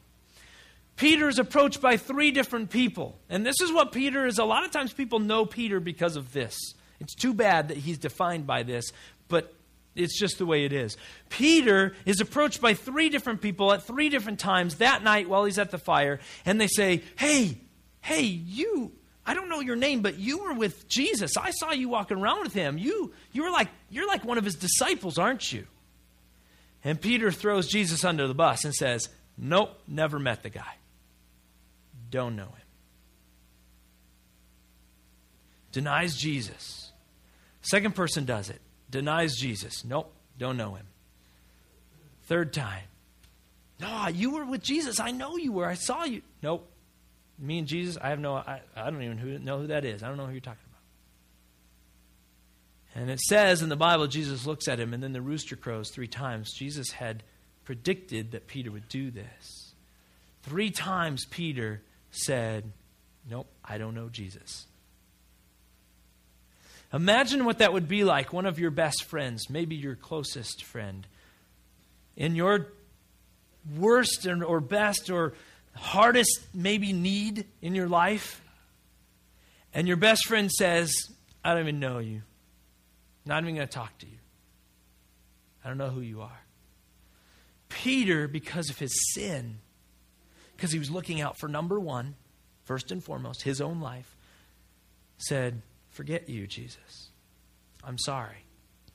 Peter 0.97 1.29
is 1.29 1.39
approached 1.39 1.81
by 1.81 1.97
three 1.97 2.31
different 2.31 2.71
people. 2.71 3.19
And 3.29 3.45
this 3.45 3.61
is 3.61 3.73
what 3.73 3.93
Peter 3.93 4.27
is. 4.27 4.39
A 4.39 4.45
lot 4.45 4.65
of 4.65 4.71
times 4.71 4.93
people 4.93 5.19
know 5.19 5.45
Peter 5.45 5.81
because 5.81 6.17
of 6.17 6.33
this. 6.33 6.57
It's 7.01 7.15
too 7.15 7.35
bad 7.35 7.69
that 7.69 7.77
he's 7.77 7.99
defined 7.99 8.47
by 8.47 8.63
this, 8.63 8.91
but 9.29 9.53
it's 9.97 10.19
just 10.19 10.39
the 10.39 10.47
way 10.47 10.65
it 10.65 10.73
is. 10.73 10.97
Peter 11.29 11.95
is 12.05 12.21
approached 12.21 12.61
by 12.61 12.75
three 12.75 13.09
different 13.09 13.41
people 13.41 13.73
at 13.73 13.83
three 13.83 14.09
different 14.09 14.39
times 14.39 14.77
that 14.77 15.03
night 15.03 15.29
while 15.29 15.45
he's 15.45 15.59
at 15.59 15.71
the 15.71 15.79
fire, 15.79 16.21
and 16.45 16.61
they 16.61 16.69
say, 16.69 17.03
Hey, 17.17 17.59
hey, 18.01 18.23
you, 18.23 18.93
I 19.27 19.35
don't 19.35 19.49
know 19.49 19.61
your 19.61 19.77
name, 19.77 20.03
but 20.03 20.19
you 20.19 20.39
were 20.45 20.55
with 20.55 20.89
Jesus. 20.89 21.37
I 21.37 21.51
saw 21.51 21.73
you 21.73 21.89
walking 21.89 22.19
around 22.19 22.45
with 22.45 22.55
him. 22.55 22.79
You, 22.79 23.13
you 23.33 23.43
were 23.43 23.51
like, 23.51 23.69
you're 23.91 24.07
like 24.07 24.25
one 24.25 24.39
of 24.39 24.45
his 24.45 24.55
disciples, 24.55 25.19
aren't 25.19 25.53
you? 25.53 25.67
And 26.85 27.01
Peter 27.01 27.33
throws 27.33 27.67
Jesus 27.67 28.05
under 28.05 28.29
the 28.29 28.35
bus 28.35 28.65
and 28.65 28.73
says, 28.73 29.09
Nope, 29.37 29.71
never 29.89 30.19
met 30.19 30.45
the 30.45 30.51
guy. 30.51 30.77
Don't 32.11 32.37
know 32.37 32.45
him. 32.45 32.53
Denies 35.73 36.17
Jesus. 36.17 36.93
Second 37.61 37.97
person 37.97 38.25
does 38.25 38.49
it 38.49 38.61
denies 38.91 39.37
Jesus. 39.37 39.85
Nope, 39.85 40.13
don't 40.39 40.57
know 40.57 40.75
him. 40.75 40.87
Third 42.25 42.53
time. 42.53 42.85
No, 43.81 44.09
you 44.09 44.31
were 44.31 44.45
with 44.45 44.63
Jesus. 44.63 45.01
I 45.01 45.11
know 45.11 45.37
you 45.37 45.53
were. 45.53 45.67
I 45.67 45.75
saw 45.75 46.05
you. 46.05 46.23
Nope. 46.43 46.69
Me 47.39 47.59
and 47.59 47.69
Jesus, 47.69 47.99
I 48.01 48.09
have 48.09 48.19
no, 48.19 48.35
I, 48.35 48.63
I 48.75 48.91
don't 48.91 49.03
even 49.03 49.19
who, 49.19 49.39
know 49.39 49.61
who 49.61 49.67
that 49.67 49.85
is. 49.85 50.03
I 50.03 50.09
don't 50.09 50.17
know 50.17 50.25
who 50.25 50.33
you're 50.33 50.41
talking 50.41 50.59
about. 52.95 53.03
And 53.03 53.11
it 53.11 53.21
says 53.21 53.61
in 53.61 53.69
the 53.69 53.77
Bible, 53.77 54.07
Jesus 54.07 54.47
looks 54.47 54.69
at 54.69 54.81
him, 54.81 54.95
and 54.95 55.03
then 55.03 55.13
the 55.13 55.21
rooster 55.21 55.55
crows 55.55 55.91
three 55.91 56.09
times. 56.09 56.55
Jesus 56.55 56.93
had 56.93 57.23
predicted 57.65 58.31
that 58.33 58.47
Peter 58.47 58.71
would 58.71 58.89
do 58.89 59.11
this. 59.11 59.75
Three 60.43 60.71
times 60.71 61.27
Peter 61.27 61.83
said, 62.11 62.73
Nope, 63.29 63.49
I 63.63 63.77
don't 63.77 63.95
know 63.95 64.09
Jesus. 64.09 64.67
Imagine 66.97 67.45
what 67.45 67.59
that 67.59 67.75
would 67.75 67.89
be 67.89 68.05
like, 68.05 68.33
one 68.33 68.47
of 68.47 68.59
your 68.59 68.71
best 68.71 69.05
friends, 69.05 69.51
maybe 69.51 69.77
your 69.77 69.95
closest 69.95 70.65
friend, 70.65 71.07
in 72.17 72.35
your 72.35 72.69
worst 73.77 74.27
or 74.27 74.61
best 74.61 75.11
or 75.11 75.35
hardest, 75.75 76.41
maybe, 76.55 76.95
need 76.95 77.45
in 77.61 77.75
your 77.75 77.87
life. 77.87 78.41
And 79.75 79.87
your 79.87 79.99
best 79.99 80.27
friend 80.27 80.51
says, 80.51 80.91
I 81.45 81.53
don't 81.53 81.65
even 81.65 81.81
know 81.81 81.99
you. 81.99 82.23
Not 83.27 83.43
even 83.43 83.57
going 83.57 83.69
to 83.69 83.73
talk 83.73 83.99
to 83.99 84.07
you. 84.07 84.17
I 85.63 85.69
don't 85.69 85.77
know 85.77 85.91
who 85.91 86.01
you 86.01 86.23
are. 86.23 86.41
Peter, 87.69 88.27
because 88.27 88.71
of 88.71 88.79
his 88.79 89.13
sin, 89.13 89.59
because 90.57 90.73
he 90.73 90.79
was 90.79 90.91
looking 90.91 91.21
out 91.21 91.39
for 91.39 91.47
number 91.47 91.79
one, 91.79 92.15
first 92.65 92.91
and 92.91 93.05
foremost, 93.05 93.43
his 93.43 93.61
own 93.61 93.83
life, 93.83 94.17
said, 95.19 95.61
Forget 95.97 96.29
you, 96.29 96.47
Jesus. 96.47 97.09
I'm 97.83 97.97
sorry. 97.97 98.45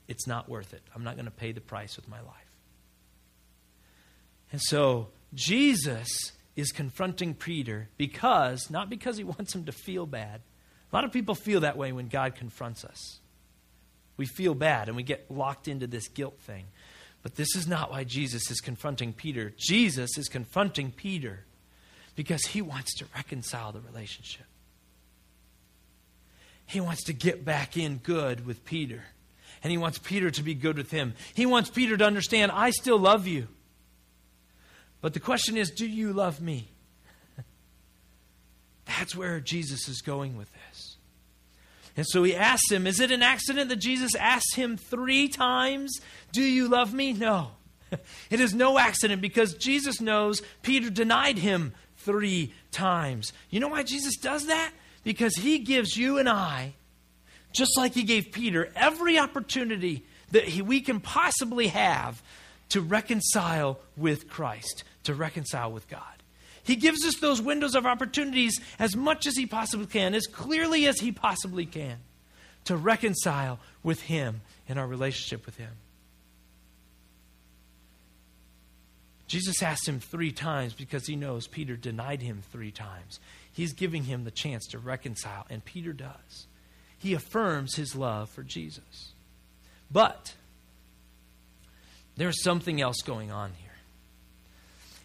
It's 0.08 0.28
not 0.28 0.48
worth 0.48 0.72
it. 0.72 0.84
I'm 0.94 1.04
not 1.04 1.16
going 1.16 1.26
to 1.26 1.32
pay 1.32 1.52
the 1.52 1.60
price 1.60 1.96
with 1.96 2.08
my 2.08 2.22
life. 2.22 2.36
And 4.52 4.62
so 4.62 5.08
Jesus 5.34 6.08
is 6.56 6.72
confronting 6.72 7.34
Peter 7.34 7.90
because, 7.98 8.70
not 8.70 8.88
because 8.88 9.18
he 9.18 9.24
wants 9.36 9.56
him 9.56 9.66
to 9.66 9.72
feel 9.72 10.06
bad. 10.06 10.42
A 10.92 10.96
lot 10.96 11.04
of 11.04 11.12
people 11.12 11.34
feel 11.34 11.62
that 11.62 11.76
way 11.76 11.92
when 11.92 12.08
God 12.08 12.36
confronts 12.36 12.86
us. 12.86 13.20
We 14.16 14.28
feel 14.28 14.54
bad 14.54 14.88
and 14.88 14.96
we 14.96 15.02
get 15.02 15.32
locked 15.32 15.68
into 15.68 15.88
this 15.88 16.08
guilt 16.08 16.38
thing. 16.42 16.66
But 17.24 17.34
this 17.34 17.56
is 17.56 17.66
not 17.66 17.90
why 17.90 18.04
Jesus 18.04 18.52
is 18.52 18.62
confronting 18.62 19.14
Peter. 19.14 19.52
Jesus 19.58 20.20
is 20.20 20.28
confronting 20.28 20.92
Peter 20.92 21.46
because 22.14 22.44
he 22.46 22.62
wants 22.62 22.94
to 23.00 23.06
reconcile 23.16 23.72
the 23.72 23.82
relationship. 23.82 24.46
He 26.66 26.80
wants 26.80 27.04
to 27.06 27.14
get 27.14 27.44
back 27.44 27.78
in 27.78 27.98
good 27.98 28.46
with 28.46 28.64
Peter. 28.66 29.04
And 29.64 29.72
he 29.72 29.78
wants 29.78 30.00
Peter 30.00 30.32
to 30.32 30.44
be 30.44 30.54
good 30.54 30.78
with 30.78 30.92
him. 30.92 31.14
He 31.34 31.46
wants 31.46 31.70
Peter 31.70 31.96
to 31.98 32.06
understand, 32.06 32.52
I 32.52 32.72
still 32.72 32.98
love 32.98 33.28
you. 33.28 33.48
But 35.02 35.14
the 35.14 35.20
question 35.20 35.58
is, 35.58 35.70
do 35.72 35.88
you 35.88 36.14
love 36.14 36.42
me? 36.42 36.70
That's 38.86 39.16
where 39.16 39.40
Jesus 39.40 39.88
is 39.88 40.02
going 40.02 40.38
with 40.38 40.50
this. 40.52 40.98
And 41.98 42.06
so 42.08 42.24
he 42.24 42.36
asks 42.36 42.72
him, 42.72 42.88
Is 42.88 43.00
it 43.00 43.12
an 43.12 43.22
accident 43.22 43.70
that 43.70 43.80
Jesus 43.80 44.16
asks 44.16 44.56
him 44.56 44.78
three 44.78 45.28
times, 45.28 46.00
Do 46.32 46.42
you 46.42 46.68
love 46.68 46.94
me? 46.94 47.14
No. 47.14 47.52
It 48.30 48.40
is 48.40 48.54
no 48.54 48.80
accident 48.80 49.22
because 49.22 49.54
Jesus 49.56 50.00
knows 50.00 50.42
Peter 50.62 50.90
denied 50.90 51.38
him 51.38 51.74
three 51.98 52.54
times. 52.72 53.34
You 53.50 53.60
know 53.60 53.68
why 53.68 53.84
Jesus 53.84 54.16
does 54.16 54.48
that? 54.48 54.72
Because 55.04 55.36
he 55.36 55.60
gives 55.60 55.98
you 55.98 56.18
and 56.18 56.30
I 56.30 56.74
just 57.54 57.78
like 57.78 57.94
he 57.94 58.04
gave 58.04 58.32
Peter 58.32 58.72
every 58.76 59.20
opportunity 59.20 60.06
that 60.32 60.46
he, 60.46 60.62
we 60.62 60.82
can 60.82 61.00
possibly 61.00 61.68
have 61.68 62.22
to 62.70 62.82
reconcile 62.82 63.80
with 63.98 64.30
Christ, 64.30 64.84
to 65.04 65.14
reconcile 65.14 65.72
with 65.72 65.90
God. 65.90 66.02
He 66.64 66.76
gives 66.76 67.06
us 67.06 67.18
those 67.18 67.42
windows 67.42 67.76
of 67.76 67.86
opportunities 67.86 68.60
as 68.80 68.96
much 68.96 69.26
as 69.26 69.36
he 69.36 69.46
possibly 69.46 69.88
can, 69.88 70.14
as 70.14 70.28
clearly 70.28 70.88
as 70.88 71.00
he 71.00 71.12
possibly 71.12 71.66
can, 71.66 71.98
to 72.66 72.78
reconcile 72.78 73.60
with 73.84 74.04
him 74.04 74.42
in 74.68 74.78
our 74.78 74.88
relationship 74.88 75.46
with 75.46 75.58
him. 75.58 75.72
Jesus 79.32 79.64
asked 79.64 79.88
him 79.88 80.02
three 80.02 80.34
times 80.34 80.74
because 80.74 81.08
he 81.08 81.16
knows 81.16 81.48
Peter 81.48 81.78
denied 81.78 82.22
him 82.22 82.44
three 82.52 82.70
times. 82.70 83.22
He's 83.54 83.72
giving 83.72 84.04
him 84.04 84.26
the 84.26 84.32
chance 84.32 84.68
to 84.72 84.78
reconcile, 84.78 85.46
and 85.50 85.64
Peter 85.64 85.94
does. 85.94 86.48
He 87.00 87.14
affirms 87.14 87.76
his 87.76 87.96
love 87.96 88.30
for 88.30 88.44
Jesus. 88.44 89.14
But 89.90 90.36
there's 92.18 92.44
something 92.44 92.82
else 92.82 92.98
going 93.06 93.32
on 93.32 93.54
here. 93.54 93.72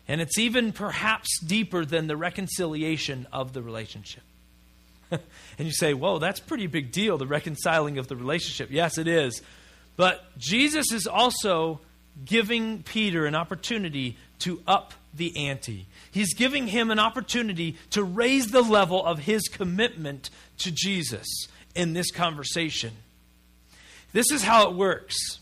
And 0.09 0.21
it's 0.21 0.41
even 0.41 0.73
perhaps 0.73 1.39
deeper 1.39 1.85
than 1.85 2.09
the 2.09 2.17
reconciliation 2.17 3.29
of 3.33 3.53
the 3.53 3.63
relationship. 3.63 4.25
and 5.13 5.21
you 5.59 5.71
say, 5.71 5.95
whoa, 5.95 6.19
that's 6.19 6.41
pretty 6.41 6.67
big 6.67 6.91
deal, 6.91 7.17
the 7.17 7.29
reconciling 7.29 7.99
of 7.99 8.09
the 8.09 8.17
relationship. 8.17 8.73
Yes, 8.73 8.99
it 8.99 9.07
is. 9.07 9.41
But 9.95 10.37
Jesus 10.37 10.91
is 10.91 11.07
also 11.07 11.79
giving 12.25 12.83
Peter 12.83 13.27
an 13.27 13.35
opportunity 13.35 14.17
to 14.41 14.63
up 14.67 14.95
the 15.15 15.49
ante. 15.49 15.87
He's 16.11 16.35
giving 16.35 16.67
him 16.67 16.91
an 16.91 16.99
opportunity 16.99 17.77
to 17.91 18.03
raise 18.03 18.51
the 18.51 18.63
level 18.63 19.05
of 19.05 19.21
his 19.21 19.49
commitment 19.49 20.31
to 20.59 20.71
Jesus 20.71 21.27
in 21.75 21.93
this 21.93 22.11
conversation. 22.11 22.93
This 24.13 24.31
is 24.31 24.43
how 24.43 24.71
it 24.71 24.75
works. 24.77 25.41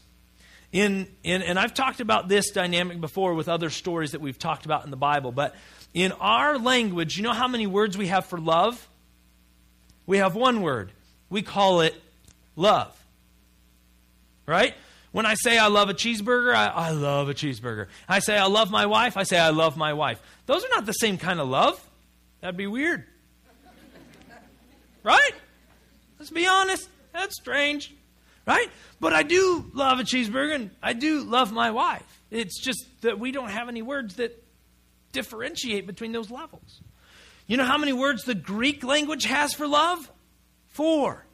In, 0.73 1.07
in, 1.23 1.43
and 1.43 1.59
I've 1.59 1.75
talked 1.75 2.01
about 2.01 2.29
this 2.29 2.51
dynamic 2.51 3.01
before 3.01 3.35
with 3.35 3.49
other 3.49 3.71
stories 3.71 4.13
that 4.13 4.21
we've 4.21 4.39
talked 4.39 4.65
about 4.65 4.85
in 4.85 4.91
the 4.91 4.97
Bible, 4.97 5.31
but 5.31 5.55
in 5.93 6.11
our 6.13 6.59
language, 6.59 7.17
you 7.17 7.23
know 7.23 7.33
how 7.33 7.47
many 7.47 7.69
words 7.69 7.97
we 7.97 8.09
have 8.09 8.27
for 8.27 8.39
love? 8.39 8.89
We 10.07 10.19
have 10.19 10.35
one 10.35 10.63
word. 10.63 10.91
We 11.31 11.43
call 11.43 11.81
it 11.81 11.95
love. 12.57 12.93
Right? 14.47 14.75
When 15.15 15.27
I 15.27 15.35
say 15.35 15.59
I 15.59 15.69
love 15.69 15.89
a 15.91 15.95
cheeseburger, 15.95 16.53
I, 16.57 16.67
I 16.67 16.91
love 16.91 17.29
a 17.29 17.35
cheeseburger. 17.35 17.87
I 18.09 18.19
say 18.19 18.37
I 18.37 18.47
love 18.47 18.73
my 18.73 18.87
wife, 18.87 19.17
I 19.17 19.23
say 19.23 19.39
I 19.39 19.51
love 19.51 19.77
my 19.77 19.93
wife. 19.93 20.21
Those 20.47 20.65
are 20.65 20.69
not 20.71 20.87
the 20.87 20.93
same 20.93 21.19
kind 21.19 21.39
of 21.39 21.47
love. 21.49 21.81
That'd 22.41 22.57
be 22.57 22.67
weird. 22.67 23.05
right? 25.05 25.31
Let's 26.19 26.33
be 26.33 26.49
honest. 26.49 26.89
That's 27.13 27.37
strange. 27.37 27.95
Right? 28.45 28.69
But 28.99 29.13
I 29.13 29.23
do 29.23 29.71
love 29.73 30.01
a 30.01 30.03
cheeseburger 30.03 30.57
and 30.57 30.71
I 30.83 30.95
do 30.95 31.23
love 31.23 31.53
my 31.53 31.71
wife. 31.71 32.21
It's 32.33 32.61
just 32.61 32.85
that 33.03 33.21
we 33.21 33.31
don't 33.31 33.51
have 33.51 33.69
any 33.69 33.83
words 33.83 34.17
that 34.17 34.43
differentiate 35.13 35.87
between 35.87 36.11
those 36.11 36.29
levels. 36.29 36.81
You 37.47 37.57
know 37.57 37.65
how 37.67 37.79
many 37.79 37.93
words 37.93 38.25
the 38.25 38.35
Greek 38.35 38.83
language 38.83 39.27
has 39.27 39.55
for 39.55 39.69
love? 39.69 40.11
Four. 40.71 41.25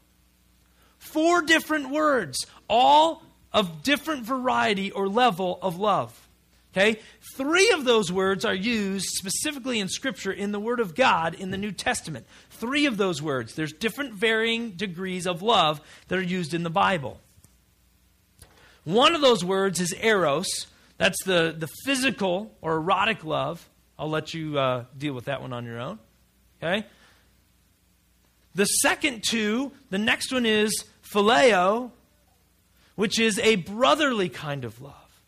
Four 0.98 1.40
different 1.40 1.88
words, 1.88 2.44
all 2.68 3.22
of 3.52 3.82
different 3.82 4.24
variety 4.24 4.90
or 4.90 5.08
level 5.08 5.58
of 5.62 5.78
love. 5.78 6.28
Okay? 6.72 7.00
Three 7.36 7.70
of 7.72 7.84
those 7.84 8.12
words 8.12 8.44
are 8.44 8.54
used 8.54 9.06
specifically 9.06 9.80
in 9.80 9.88
Scripture 9.88 10.32
in 10.32 10.52
the 10.52 10.60
Word 10.60 10.78
of 10.78 10.94
God 10.94 11.34
in 11.34 11.50
the 11.50 11.58
New 11.58 11.72
Testament. 11.72 12.26
Three 12.50 12.86
of 12.86 12.96
those 12.96 13.20
words. 13.20 13.54
There's 13.54 13.72
different 13.72 14.14
varying 14.14 14.70
degrees 14.72 15.26
of 15.26 15.42
love 15.42 15.80
that 16.08 16.18
are 16.18 16.22
used 16.22 16.54
in 16.54 16.62
the 16.62 16.70
Bible. 16.70 17.20
One 18.84 19.14
of 19.14 19.20
those 19.20 19.44
words 19.44 19.80
is 19.80 19.92
eros. 20.00 20.66
That's 20.96 21.22
the, 21.24 21.54
the 21.56 21.68
physical 21.84 22.54
or 22.60 22.76
erotic 22.76 23.24
love. 23.24 23.68
I'll 23.98 24.08
let 24.08 24.32
you 24.32 24.58
uh, 24.58 24.84
deal 24.96 25.12
with 25.12 25.26
that 25.26 25.42
one 25.42 25.52
on 25.52 25.64
your 25.64 25.80
own. 25.80 25.98
Okay? 26.62 26.86
The 28.54 28.64
second 28.64 29.24
two, 29.28 29.72
the 29.90 29.98
next 29.98 30.32
one 30.32 30.46
is 30.46 30.84
phileo, 31.12 31.90
which 33.00 33.18
is 33.18 33.38
a 33.38 33.56
brotherly 33.56 34.28
kind 34.28 34.62
of 34.62 34.78
love. 34.82 35.22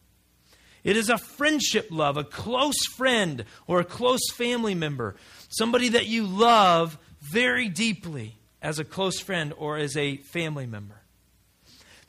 It 0.85 0.95
is 0.95 1.09
a 1.09 1.17
friendship 1.17 1.87
love, 1.91 2.19
a 2.19 2.23
close 2.23 2.85
friend 2.99 3.47
or 3.67 3.81
a 3.81 3.85
close 3.85 4.31
family 4.35 4.75
member, 4.75 5.17
somebody 5.49 5.89
that 5.89 6.05
you 6.05 6.27
love 6.27 6.99
very 7.23 7.71
deeply 7.71 8.37
as 8.61 8.79
a 8.79 8.85
close 8.85 9.21
friend 9.21 9.55
or 9.57 9.79
as 9.79 9.97
a 9.97 10.19
family 10.19 10.67
member. 10.67 10.97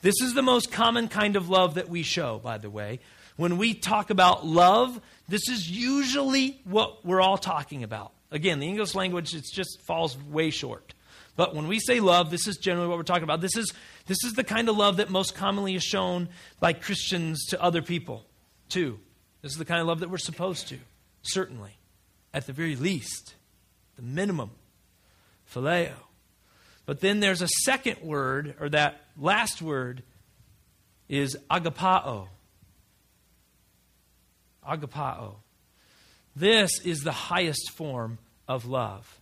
This 0.01 0.15
is 0.21 0.33
the 0.33 0.41
most 0.41 0.69
common 0.69 1.07
kind 1.07 1.37
of 1.37 1.47
love 1.47 1.75
that 1.75 1.87
we 1.87 2.03
show, 2.03 2.41
by 2.43 2.57
the 2.57 2.69
way. 2.69 2.99
When 3.37 3.57
we 3.57 3.73
talk 3.73 4.09
about 4.09 4.45
love, 4.45 4.99
this 5.29 5.47
is 5.47 5.71
usually 5.71 6.59
what 6.65 7.05
we're 7.05 7.21
all 7.21 7.37
talking 7.37 7.83
about. 7.83 8.11
Again, 8.31 8.59
the 8.59 8.67
English 8.67 8.95
language 8.95 9.33
it 9.33 9.45
just 9.53 9.79
falls 9.83 10.17
way 10.23 10.49
short. 10.49 10.93
But 11.35 11.55
when 11.55 11.67
we 11.67 11.79
say 11.79 11.99
love, 11.99 12.29
this 12.29 12.47
is 12.47 12.57
generally 12.57 12.87
what 12.87 12.97
we're 12.97 13.03
talking 13.03 13.23
about. 13.23 13.41
This 13.41 13.57
is, 13.57 13.73
this 14.05 14.23
is 14.23 14.33
the 14.33 14.43
kind 14.43 14.69
of 14.69 14.77
love 14.77 14.97
that 14.97 15.09
most 15.09 15.35
commonly 15.35 15.75
is 15.75 15.83
shown 15.83 16.29
by 16.59 16.73
Christians 16.73 17.45
to 17.47 17.61
other 17.61 17.81
people, 17.81 18.25
too. 18.69 18.99
This 19.41 19.51
is 19.51 19.57
the 19.57 19.65
kind 19.65 19.81
of 19.81 19.87
love 19.87 19.99
that 20.01 20.09
we're 20.09 20.17
supposed 20.17 20.67
to, 20.69 20.77
certainly. 21.23 21.77
At 22.33 22.45
the 22.45 22.53
very 22.53 22.75
least, 22.75 23.35
the 23.95 24.01
minimum. 24.03 24.51
Phileo. 25.53 25.93
But 26.85 26.99
then 26.99 27.19
there's 27.19 27.41
a 27.41 27.47
second 27.47 28.01
word, 28.01 28.55
or 28.59 28.69
that 28.69 29.01
last 29.17 29.61
word 29.61 30.03
is 31.07 31.37
agapao. 31.49 32.27
Agapao. 34.67 35.35
This 36.35 36.79
is 36.83 37.01
the 37.01 37.11
highest 37.11 37.71
form 37.71 38.17
of 38.47 38.65
love 38.65 39.19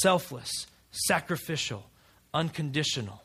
selfless, 0.00 0.66
sacrificial, 0.92 1.90
unconditional. 2.32 3.22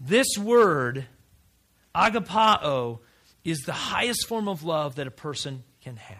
This 0.00 0.26
word, 0.36 1.06
agapao, 1.94 2.98
is 3.44 3.60
the 3.60 3.72
highest 3.72 4.26
form 4.26 4.48
of 4.48 4.64
love 4.64 4.96
that 4.96 5.06
a 5.06 5.12
person 5.12 5.62
can 5.80 5.96
have. 5.96 6.18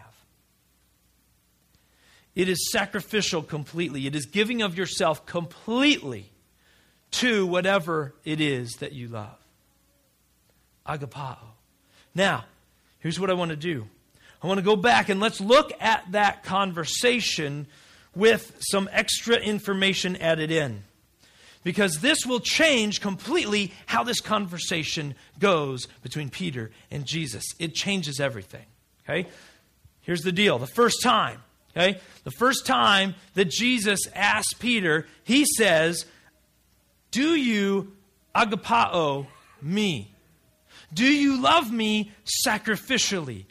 It 2.35 2.49
is 2.49 2.71
sacrificial 2.71 3.43
completely. 3.43 4.07
It 4.07 4.15
is 4.15 4.27
giving 4.27 4.63
of 4.63 4.77
yourself 4.77 5.27
completely 5.27 6.31
to 7.13 7.47
whatever 7.47 8.15
it 8.25 8.41
is 8.41 8.73
that 8.77 8.93
you 8.93 9.09
love. 9.09 9.37
Agapao. 10.87 11.39
Now, 12.15 12.45
here's 13.01 13.21
what 13.21 13.31
I 13.31 13.35
want 13.35 13.51
to 13.51 13.57
do 13.57 13.87
I 14.43 14.47
want 14.47 14.59
to 14.59 14.65
go 14.65 14.77
back 14.77 15.09
and 15.09 15.21
let's 15.21 15.41
look 15.41 15.73
at 15.81 16.11
that 16.13 16.43
conversation 16.43 17.67
with 18.15 18.57
some 18.61 18.89
extra 18.93 19.37
information 19.37 20.17
added 20.17 20.51
in. 20.51 20.83
Because 21.65 22.01
this 22.01 22.27
will 22.27 22.41
change 22.41 23.01
completely 23.01 23.73
how 23.87 24.03
this 24.03 24.21
conversation 24.21 25.15
goes 25.39 25.87
between 26.03 26.29
Peter 26.29 26.73
and 26.91 27.07
Jesus. 27.07 27.45
It 27.61 27.75
changes 27.75 28.19
everything. 28.19 28.67
Okay? 29.05 29.29
Here's 30.01 30.23
the 30.23 30.33
deal. 30.33 30.59
The 30.59 30.67
first 30.67 31.03
time, 31.03 31.41
okay? 31.77 32.01
The 32.25 32.33
first 32.33 32.67
time 32.67 33.15
that 33.35 33.49
Jesus 33.49 34.01
asks 34.13 34.55
Peter, 34.55 35.07
he 35.23 35.45
says, 35.57 36.05
Do 37.13 37.37
you 37.37 37.93
agapao 38.35 39.29
me? 39.61 40.13
Do 40.93 41.05
you 41.05 41.41
love 41.41 41.73
me 41.73 42.11
sacrificially? 42.45 43.45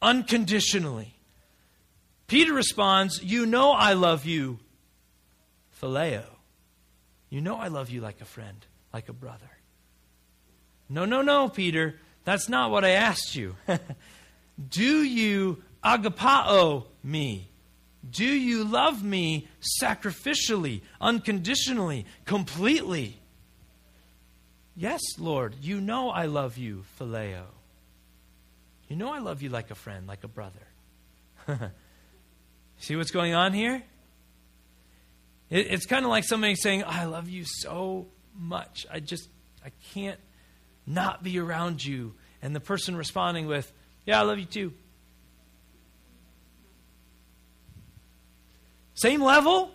Unconditionally. 0.00 1.14
Peter 2.26 2.52
responds, 2.52 3.22
You 3.22 3.46
know 3.46 3.72
I 3.72 3.94
love 3.94 4.24
you, 4.26 4.58
phileo. 5.80 6.24
You 7.30 7.40
know 7.40 7.56
I 7.56 7.68
love 7.68 7.90
you 7.90 8.00
like 8.00 8.20
a 8.20 8.24
friend, 8.24 8.64
like 8.92 9.08
a 9.08 9.12
brother. 9.12 9.50
No, 10.88 11.04
no, 11.04 11.22
no, 11.22 11.48
Peter. 11.48 11.96
That's 12.24 12.48
not 12.48 12.70
what 12.70 12.84
I 12.84 12.90
asked 12.90 13.34
you. 13.34 13.56
Do 14.68 15.02
you 15.02 15.62
agapao 15.84 16.84
me? 17.02 17.48
Do 18.08 18.24
you 18.24 18.64
love 18.64 19.02
me 19.02 19.48
sacrificially, 19.82 20.82
unconditionally, 21.00 22.06
completely? 22.24 23.20
Yes, 24.76 25.00
Lord, 25.18 25.56
you 25.60 25.80
know 25.80 26.10
I 26.10 26.26
love 26.26 26.56
you, 26.56 26.84
phileo. 26.98 27.44
You 28.88 28.96
know 28.96 29.12
I 29.12 29.18
love 29.18 29.42
you 29.42 29.50
like 29.50 29.70
a 29.70 29.74
friend, 29.74 30.06
like 30.06 30.24
a 30.24 30.28
brother. 30.28 30.66
See 32.78 32.96
what's 32.96 33.10
going 33.10 33.34
on 33.34 33.52
here? 33.52 33.82
It, 35.50 35.66
it's 35.70 35.86
kind 35.86 36.04
of 36.04 36.10
like 36.10 36.24
somebody 36.24 36.54
saying, 36.54 36.84
I 36.84 37.04
love 37.04 37.28
you 37.28 37.44
so 37.44 38.06
much. 38.34 38.86
I 38.90 39.00
just, 39.00 39.28
I 39.64 39.70
can't 39.92 40.18
not 40.86 41.22
be 41.22 41.38
around 41.38 41.84
you. 41.84 42.14
And 42.40 42.56
the 42.56 42.60
person 42.60 42.96
responding 42.96 43.46
with, 43.46 43.70
Yeah, 44.06 44.20
I 44.20 44.24
love 44.24 44.38
you 44.38 44.46
too. 44.46 44.72
Same 48.94 49.22
level? 49.22 49.70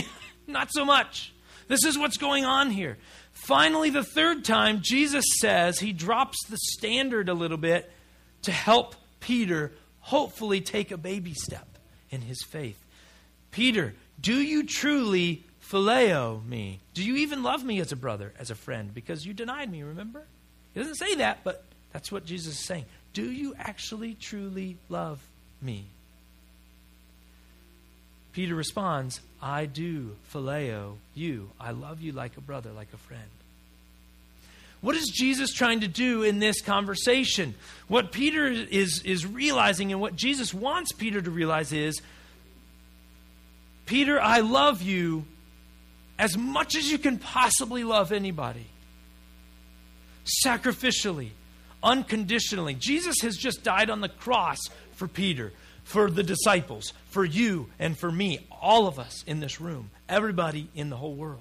not 0.46 0.68
so 0.70 0.84
much. 0.84 1.32
This 1.68 1.84
is 1.84 1.98
what's 1.98 2.16
going 2.16 2.44
on 2.44 2.70
here. 2.70 2.98
Finally, 3.32 3.90
the 3.90 4.04
third 4.04 4.44
time, 4.44 4.80
Jesus 4.82 5.24
says 5.40 5.78
he 5.78 5.92
drops 5.92 6.36
the 6.48 6.56
standard 6.58 7.28
a 7.28 7.34
little 7.34 7.56
bit 7.56 7.90
to 8.42 8.52
help 8.52 8.94
Peter 9.20 9.72
hopefully 10.00 10.60
take 10.60 10.90
a 10.90 10.96
baby 10.96 11.34
step 11.34 11.66
in 12.10 12.22
his 12.22 12.42
faith. 12.42 12.82
Peter, 13.50 13.94
do 14.20 14.34
you 14.34 14.64
truly 14.64 15.44
phileo 15.70 16.44
me? 16.46 16.80
Do 16.94 17.04
you 17.04 17.16
even 17.16 17.42
love 17.42 17.64
me 17.64 17.80
as 17.80 17.92
a 17.92 17.96
brother, 17.96 18.32
as 18.38 18.50
a 18.50 18.54
friend? 18.54 18.92
Because 18.92 19.26
you 19.26 19.32
denied 19.32 19.70
me, 19.70 19.82
remember? 19.82 20.24
He 20.74 20.80
doesn't 20.80 20.96
say 20.96 21.16
that, 21.16 21.44
but 21.44 21.64
that's 21.92 22.12
what 22.12 22.24
Jesus 22.24 22.54
is 22.54 22.66
saying. 22.66 22.84
Do 23.12 23.30
you 23.30 23.54
actually 23.58 24.14
truly 24.14 24.76
love 24.88 25.20
me? 25.60 25.86
Peter 28.32 28.54
responds, 28.54 29.20
I 29.42 29.66
do 29.66 30.16
phileo 30.32 30.96
you. 31.14 31.50
I 31.58 31.72
love 31.72 32.00
you 32.00 32.12
like 32.12 32.36
a 32.36 32.40
brother, 32.40 32.70
like 32.70 32.92
a 32.92 32.98
friend. 32.98 33.22
What 34.80 34.94
is 34.94 35.08
Jesus 35.08 35.52
trying 35.52 35.80
to 35.80 35.88
do 35.88 36.22
in 36.22 36.38
this 36.38 36.60
conversation? 36.60 37.54
What 37.88 38.12
Peter 38.12 38.46
is, 38.46 39.02
is 39.04 39.26
realizing 39.26 39.90
and 39.90 40.00
what 40.00 40.14
Jesus 40.14 40.54
wants 40.54 40.92
Peter 40.92 41.20
to 41.20 41.30
realize 41.30 41.72
is 41.72 42.00
Peter, 43.86 44.20
I 44.20 44.40
love 44.40 44.82
you 44.82 45.24
as 46.18 46.36
much 46.36 46.76
as 46.76 46.90
you 46.90 46.98
can 46.98 47.18
possibly 47.18 47.84
love 47.84 48.12
anybody. 48.12 48.66
Sacrificially, 50.44 51.30
unconditionally. 51.82 52.74
Jesus 52.74 53.16
has 53.22 53.36
just 53.36 53.64
died 53.64 53.88
on 53.90 54.00
the 54.00 54.08
cross 54.08 54.58
for 54.92 55.08
Peter, 55.08 55.52
for 55.84 56.10
the 56.10 56.22
disciples, 56.22 56.92
for 57.08 57.24
you, 57.24 57.68
and 57.78 57.98
for 57.98 58.12
me, 58.12 58.46
all 58.60 58.86
of 58.86 58.98
us 58.98 59.24
in 59.26 59.40
this 59.40 59.60
room, 59.60 59.90
everybody 60.08 60.68
in 60.74 60.90
the 60.90 60.96
whole 60.96 61.14
world. 61.14 61.40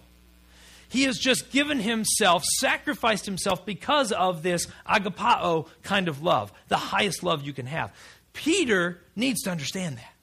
He 0.90 1.04
has 1.04 1.18
just 1.18 1.52
given 1.52 1.80
himself, 1.80 2.44
sacrificed 2.60 3.26
himself 3.26 3.66
because 3.66 4.12
of 4.12 4.42
this 4.44 4.68
agapao 4.88 5.68
kind 5.84 6.08
of 6.08 6.24
love, 6.24 6.54
the 6.70 6.78
highest 6.78 7.24
love 7.24 7.44
you 7.46 7.54
can 7.54 7.66
have. 7.66 7.94
Peter 8.34 9.02
needs 9.16 9.42
to 9.44 9.52
understand 9.52 9.98
that. 9.98 10.14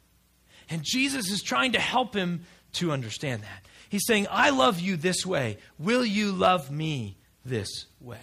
And 0.71 0.83
Jesus 0.83 1.31
is 1.31 1.43
trying 1.43 1.73
to 1.73 1.81
help 1.81 2.15
him 2.15 2.45
to 2.75 2.93
understand 2.93 3.43
that. 3.43 3.67
He's 3.89 4.07
saying, 4.07 4.27
I 4.31 4.51
love 4.51 4.81
you 4.81 4.97
this 4.97 5.27
way. 5.27 5.59
Will 5.79 6.05
you 6.05 6.33
love 6.33 6.71
me 6.71 7.17
this 7.45 7.87
way? 8.01 8.19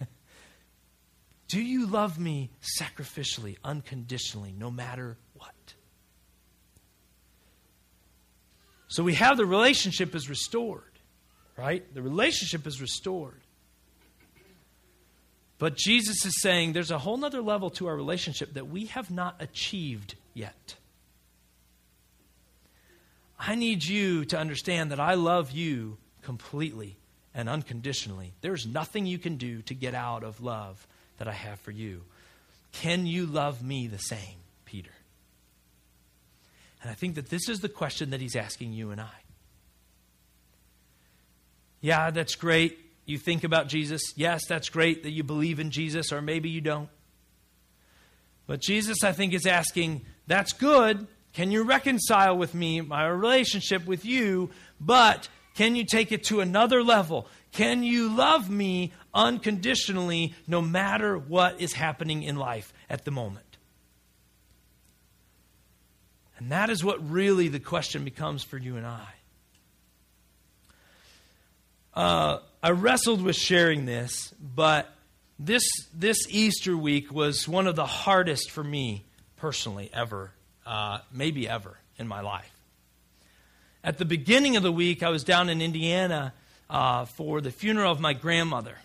Do 1.48 1.60
you 1.60 1.86
love 1.86 2.18
me 2.18 2.50
sacrificially, 2.80 3.56
unconditionally, 3.62 4.54
no 4.56 4.70
matter 4.70 5.18
what? 5.34 5.74
So 8.88 9.02
we 9.02 9.14
have 9.14 9.36
the 9.36 9.46
relationship 9.46 10.14
is 10.14 10.28
restored, 10.28 10.93
right? 11.56 11.82
The 11.94 12.02
relationship 12.02 12.66
is 12.66 12.80
restored. 12.80 13.40
But 15.58 15.76
Jesus 15.76 16.24
is 16.24 16.42
saying 16.42 16.72
there's 16.72 16.90
a 16.90 16.98
whole 16.98 17.24
other 17.24 17.40
level 17.40 17.70
to 17.70 17.86
our 17.86 17.96
relationship 17.96 18.54
that 18.54 18.68
we 18.68 18.86
have 18.86 19.10
not 19.10 19.36
achieved 19.40 20.16
yet. 20.34 20.74
I 23.38 23.54
need 23.54 23.84
you 23.84 24.24
to 24.26 24.38
understand 24.38 24.90
that 24.90 25.00
I 25.00 25.14
love 25.14 25.52
you 25.52 25.98
completely 26.22 26.96
and 27.34 27.48
unconditionally. 27.48 28.32
There's 28.40 28.66
nothing 28.66 29.06
you 29.06 29.18
can 29.18 29.36
do 29.36 29.62
to 29.62 29.74
get 29.74 29.94
out 29.94 30.22
of 30.22 30.40
love 30.40 30.86
that 31.18 31.28
I 31.28 31.32
have 31.32 31.60
for 31.60 31.70
you. 31.70 32.02
Can 32.72 33.06
you 33.06 33.26
love 33.26 33.62
me 33.62 33.86
the 33.86 33.98
same, 33.98 34.36
Peter? 34.64 34.90
And 36.82 36.90
I 36.90 36.94
think 36.94 37.14
that 37.14 37.30
this 37.30 37.48
is 37.48 37.60
the 37.60 37.68
question 37.68 38.10
that 38.10 38.20
he's 38.20 38.36
asking 38.36 38.72
you 38.72 38.90
and 38.90 39.00
I. 39.00 39.23
Yeah, 41.84 42.10
that's 42.12 42.34
great. 42.34 42.78
You 43.04 43.18
think 43.18 43.44
about 43.44 43.68
Jesus. 43.68 44.14
Yes, 44.16 44.46
that's 44.48 44.70
great 44.70 45.02
that 45.02 45.10
you 45.10 45.22
believe 45.22 45.60
in 45.60 45.70
Jesus, 45.70 46.12
or 46.12 46.22
maybe 46.22 46.48
you 46.48 46.62
don't. 46.62 46.88
But 48.46 48.62
Jesus, 48.62 49.04
I 49.04 49.12
think, 49.12 49.34
is 49.34 49.44
asking, 49.44 50.00
that's 50.26 50.54
good. 50.54 51.06
Can 51.34 51.50
you 51.50 51.64
reconcile 51.64 52.38
with 52.38 52.54
me 52.54 52.80
my 52.80 53.06
relationship 53.06 53.84
with 53.84 54.06
you? 54.06 54.48
But 54.80 55.28
can 55.56 55.76
you 55.76 55.84
take 55.84 56.10
it 56.10 56.24
to 56.24 56.40
another 56.40 56.82
level? 56.82 57.28
Can 57.52 57.82
you 57.82 58.08
love 58.08 58.48
me 58.48 58.94
unconditionally 59.12 60.32
no 60.46 60.62
matter 60.62 61.18
what 61.18 61.60
is 61.60 61.74
happening 61.74 62.22
in 62.22 62.36
life 62.36 62.72
at 62.88 63.04
the 63.04 63.10
moment? 63.10 63.58
And 66.38 66.50
that 66.50 66.70
is 66.70 66.82
what 66.82 67.10
really 67.10 67.48
the 67.48 67.60
question 67.60 68.04
becomes 68.04 68.42
for 68.42 68.56
you 68.56 68.78
and 68.78 68.86
I. 68.86 69.13
Uh, 71.94 72.38
I 72.62 72.70
wrestled 72.70 73.22
with 73.22 73.36
sharing 73.36 73.86
this, 73.86 74.34
but 74.40 74.92
this, 75.38 75.64
this 75.94 76.26
Easter 76.28 76.76
week 76.76 77.12
was 77.12 77.46
one 77.46 77.66
of 77.66 77.76
the 77.76 77.86
hardest 77.86 78.50
for 78.50 78.64
me 78.64 79.04
personally 79.36 79.90
ever, 79.92 80.32
uh, 80.66 80.98
maybe 81.12 81.48
ever 81.48 81.78
in 81.98 82.08
my 82.08 82.20
life. 82.20 82.50
At 83.84 83.98
the 83.98 84.04
beginning 84.04 84.56
of 84.56 84.62
the 84.62 84.72
week, 84.72 85.02
I 85.02 85.10
was 85.10 85.24
down 85.24 85.48
in 85.48 85.60
Indiana 85.60 86.32
uh, 86.68 87.04
for 87.04 87.40
the 87.40 87.50
funeral 87.50 87.92
of 87.92 88.00
my 88.00 88.12
grandmother. 88.12 88.76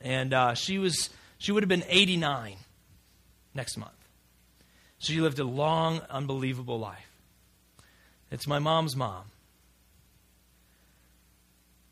And 0.00 0.32
uh, 0.32 0.54
she, 0.54 0.78
was, 0.78 1.10
she 1.38 1.52
would 1.52 1.62
have 1.62 1.68
been 1.68 1.84
89 1.88 2.56
next 3.54 3.76
month. 3.76 3.92
So 4.98 5.12
she 5.12 5.20
lived 5.20 5.38
a 5.38 5.44
long, 5.44 6.00
unbelievable 6.10 6.78
life. 6.78 7.10
It's 8.30 8.46
my 8.46 8.58
mom's 8.58 8.96
mom. 8.96 9.24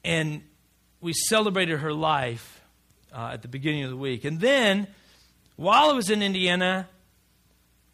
And 0.05 0.43
we 1.01 1.13
celebrated 1.13 1.79
her 1.79 1.93
life 1.93 2.61
uh, 3.13 3.31
at 3.33 3.43
the 3.43 3.49
beginning 3.49 3.85
of 3.85 3.91
the 3.91 3.97
week. 3.97 4.25
And 4.25 4.41
then, 4.41 4.87
while 5.57 5.91
I 5.91 5.93
was 5.93 6.11
in 6.11 6.23
Indiana, 6.23 6.89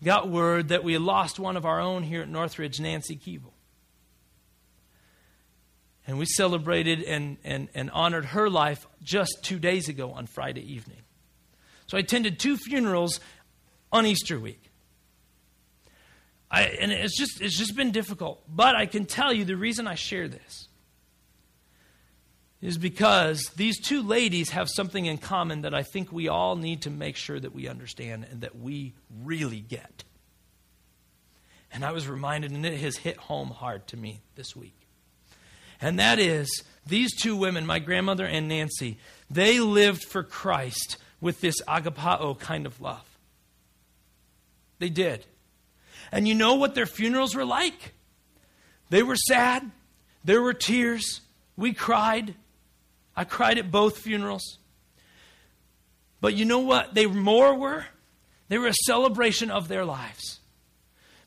got 0.02 0.28
word 0.28 0.68
that 0.68 0.82
we 0.82 0.94
had 0.94 1.02
lost 1.02 1.38
one 1.38 1.56
of 1.56 1.64
our 1.64 1.80
own 1.80 2.02
here 2.02 2.22
at 2.22 2.28
Northridge, 2.28 2.80
Nancy 2.80 3.16
Keeble. 3.16 3.52
And 6.06 6.18
we 6.18 6.24
celebrated 6.26 7.02
and, 7.02 7.36
and, 7.44 7.68
and 7.74 7.90
honored 7.90 8.26
her 8.26 8.50
life 8.50 8.86
just 9.02 9.38
two 9.42 9.58
days 9.58 9.88
ago 9.88 10.10
on 10.12 10.26
Friday 10.26 10.72
evening. 10.72 11.02
So 11.86 11.96
I 11.96 12.00
attended 12.00 12.38
two 12.38 12.56
funerals 12.56 13.20
on 13.92 14.06
Easter 14.06 14.38
week. 14.38 14.70
I, 16.50 16.62
and 16.62 16.90
it's 16.90 17.16
just, 17.16 17.40
it's 17.40 17.56
just 17.56 17.76
been 17.76 17.92
difficult. 17.92 18.42
But 18.48 18.74
I 18.74 18.86
can 18.86 19.04
tell 19.04 19.32
you 19.32 19.44
the 19.44 19.56
reason 19.56 19.86
I 19.86 19.94
share 19.94 20.26
this 20.26 20.68
is 22.62 22.76
because 22.76 23.50
these 23.56 23.80
two 23.80 24.02
ladies 24.02 24.50
have 24.50 24.68
something 24.68 25.06
in 25.06 25.18
common 25.18 25.62
that 25.62 25.74
I 25.74 25.82
think 25.82 26.12
we 26.12 26.28
all 26.28 26.56
need 26.56 26.82
to 26.82 26.90
make 26.90 27.16
sure 27.16 27.40
that 27.40 27.54
we 27.54 27.68
understand 27.68 28.26
and 28.30 28.42
that 28.42 28.58
we 28.58 28.92
really 29.22 29.60
get. 29.60 30.04
And 31.72 31.84
I 31.84 31.92
was 31.92 32.08
reminded, 32.08 32.50
and 32.50 32.66
it 32.66 32.80
has 32.80 32.96
hit 32.96 33.16
home 33.16 33.48
hard 33.48 33.86
to 33.88 33.96
me 33.96 34.20
this 34.34 34.54
week. 34.56 34.74
And 35.80 35.98
that 35.98 36.18
is 36.18 36.64
these 36.86 37.16
two 37.16 37.36
women, 37.36 37.64
my 37.64 37.78
grandmother 37.78 38.26
and 38.26 38.48
Nancy, 38.48 38.98
they 39.30 39.60
lived 39.60 40.04
for 40.04 40.22
Christ 40.22 40.98
with 41.20 41.40
this 41.40 41.60
agapao 41.62 42.38
kind 42.38 42.66
of 42.66 42.80
love. 42.80 43.06
They 44.78 44.90
did. 44.90 45.24
And 46.12 46.26
you 46.26 46.34
know 46.34 46.56
what 46.56 46.74
their 46.74 46.86
funerals 46.86 47.34
were 47.34 47.44
like? 47.44 47.94
They 48.90 49.02
were 49.02 49.16
sad. 49.16 49.70
There 50.24 50.42
were 50.42 50.54
tears. 50.54 51.20
We 51.56 51.72
cried. 51.72 52.34
I 53.16 53.24
cried 53.24 53.58
at 53.58 53.70
both 53.70 53.98
funerals. 53.98 54.58
But 56.20 56.34
you 56.34 56.44
know 56.44 56.60
what 56.60 56.94
they 56.94 57.06
more 57.06 57.54
were? 57.54 57.86
They 58.48 58.58
were 58.58 58.68
a 58.68 58.74
celebration 58.84 59.50
of 59.50 59.68
their 59.68 59.84
lives. 59.84 60.40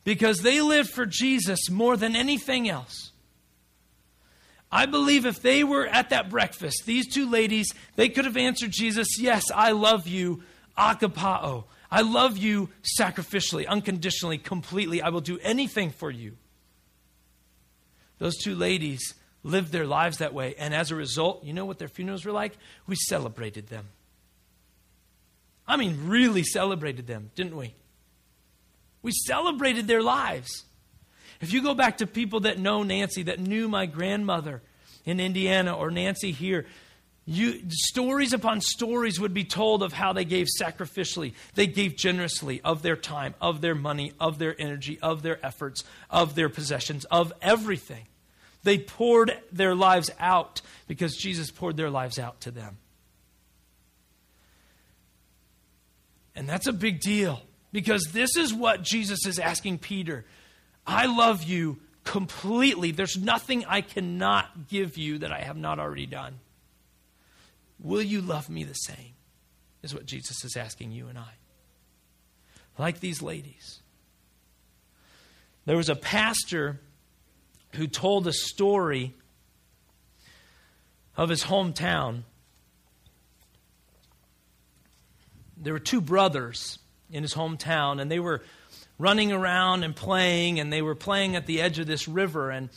Because 0.03 0.39
they 0.39 0.61
lived 0.61 0.89
for 0.89 1.05
Jesus 1.05 1.69
more 1.69 1.95
than 1.95 2.15
anything 2.15 2.67
else. 2.67 3.11
I 4.71 4.87
believe 4.87 5.25
if 5.25 5.41
they 5.41 5.63
were 5.63 5.85
at 5.85 6.09
that 6.09 6.29
breakfast, 6.29 6.83
these 6.85 7.07
two 7.07 7.29
ladies, 7.29 7.71
they 7.95 8.09
could 8.09 8.25
have 8.25 8.37
answered 8.37 8.71
Jesus, 8.71 9.07
Yes, 9.19 9.43
I 9.53 9.71
love 9.71 10.07
you, 10.07 10.43
agapao. 10.77 11.65
I 11.91 12.01
love 12.01 12.37
you 12.37 12.69
sacrificially, 12.99 13.67
unconditionally, 13.67 14.39
completely. 14.39 15.01
I 15.01 15.09
will 15.09 15.21
do 15.21 15.37
anything 15.43 15.91
for 15.91 16.09
you. 16.09 16.37
Those 18.17 18.35
two 18.37 18.55
ladies 18.55 19.13
lived 19.43 19.71
their 19.71 19.85
lives 19.85 20.17
that 20.17 20.33
way. 20.33 20.55
And 20.57 20.73
as 20.73 20.91
a 20.91 20.95
result, 20.95 21.43
you 21.43 21.53
know 21.53 21.65
what 21.65 21.79
their 21.79 21.87
funerals 21.87 22.25
were 22.25 22.31
like? 22.31 22.53
We 22.87 22.95
celebrated 22.95 23.67
them. 23.67 23.87
I 25.67 25.77
mean, 25.77 26.07
really 26.07 26.43
celebrated 26.43 27.07
them, 27.07 27.31
didn't 27.35 27.55
we? 27.55 27.73
We 29.01 29.11
celebrated 29.11 29.87
their 29.87 30.01
lives. 30.01 30.63
If 31.41 31.53
you 31.53 31.61
go 31.61 31.73
back 31.73 31.97
to 31.97 32.07
people 32.07 32.41
that 32.41 32.57
know 32.57 32.83
Nancy, 32.83 33.23
that 33.23 33.39
knew 33.39 33.67
my 33.67 33.85
grandmother 33.85 34.61
in 35.05 35.19
Indiana 35.19 35.75
or 35.75 35.91
Nancy 35.91 36.31
here, 36.31 36.65
you, 37.25 37.61
stories 37.69 38.33
upon 38.33 38.59
stories 38.59 39.19
would 39.19 39.33
be 39.33 39.45
told 39.45 39.83
of 39.83 39.93
how 39.93 40.11
they 40.11 40.25
gave 40.25 40.47
sacrificially. 40.59 41.33
They 41.55 41.67
gave 41.67 41.95
generously 41.95 42.59
of 42.61 42.81
their 42.81 42.97
time, 42.97 43.35
of 43.39 43.61
their 43.61 43.75
money, 43.75 44.13
of 44.19 44.39
their 44.39 44.59
energy, 44.59 44.99
of 45.01 45.21
their 45.21 45.43
efforts, 45.45 45.83
of 46.09 46.35
their 46.35 46.49
possessions, 46.49 47.05
of 47.05 47.31
everything. 47.41 48.05
They 48.63 48.77
poured 48.77 49.37
their 49.51 49.75
lives 49.75 50.09
out 50.19 50.61
because 50.87 51.15
Jesus 51.15 51.51
poured 51.51 51.77
their 51.77 51.89
lives 51.89 52.17
out 52.17 52.41
to 52.41 52.51
them. 52.51 52.77
And 56.35 56.47
that's 56.47 56.67
a 56.67 56.73
big 56.73 56.99
deal 57.01 57.41
because 57.71 58.05
this 58.11 58.35
is 58.37 58.53
what 58.53 58.81
Jesus 58.81 59.25
is 59.25 59.37
asking 59.37 59.79
Peter. 59.79 60.25
I 60.87 61.05
love 61.05 61.43
you 61.43 61.79
completely. 62.03 62.91
There's 62.91 63.17
nothing 63.17 63.65
I 63.65 63.81
cannot 63.81 64.67
give 64.67 64.97
you 64.97 65.19
that 65.19 65.31
I 65.31 65.41
have 65.41 65.57
not 65.57 65.79
already 65.79 66.05
done. 66.05 66.39
Will 67.79 68.01
you 68.01 68.21
love 68.21 68.49
me 68.49 68.63
the 68.63 68.73
same? 68.73 69.13
Is 69.83 69.93
what 69.93 70.05
Jesus 70.05 70.45
is 70.45 70.55
asking 70.55 70.91
you 70.91 71.07
and 71.07 71.17
I. 71.17 71.33
Like 72.77 73.01
these 73.01 73.21
ladies. 73.21 73.81
There 75.65 75.77
was 75.77 75.89
a 75.89 75.95
pastor 75.95 76.79
who 77.73 77.87
told 77.87 78.27
a 78.27 78.33
story 78.33 79.13
of 81.15 81.29
his 81.29 81.43
hometown. 81.43 82.23
There 85.57 85.73
were 85.73 85.79
two 85.79 86.01
brothers 86.01 86.79
in 87.11 87.23
his 87.23 87.33
hometown, 87.33 88.01
and 88.01 88.11
they 88.11 88.19
were 88.19 88.41
running 88.97 89.31
around 89.31 89.83
and 89.83 89.95
playing, 89.95 90.59
and 90.59 90.73
they 90.73 90.81
were 90.81 90.95
playing 90.95 91.35
at 91.35 91.45
the 91.45 91.61
edge 91.61 91.79
of 91.79 91.87
this 91.87 92.07
river. 92.07 92.49
And 92.49 92.69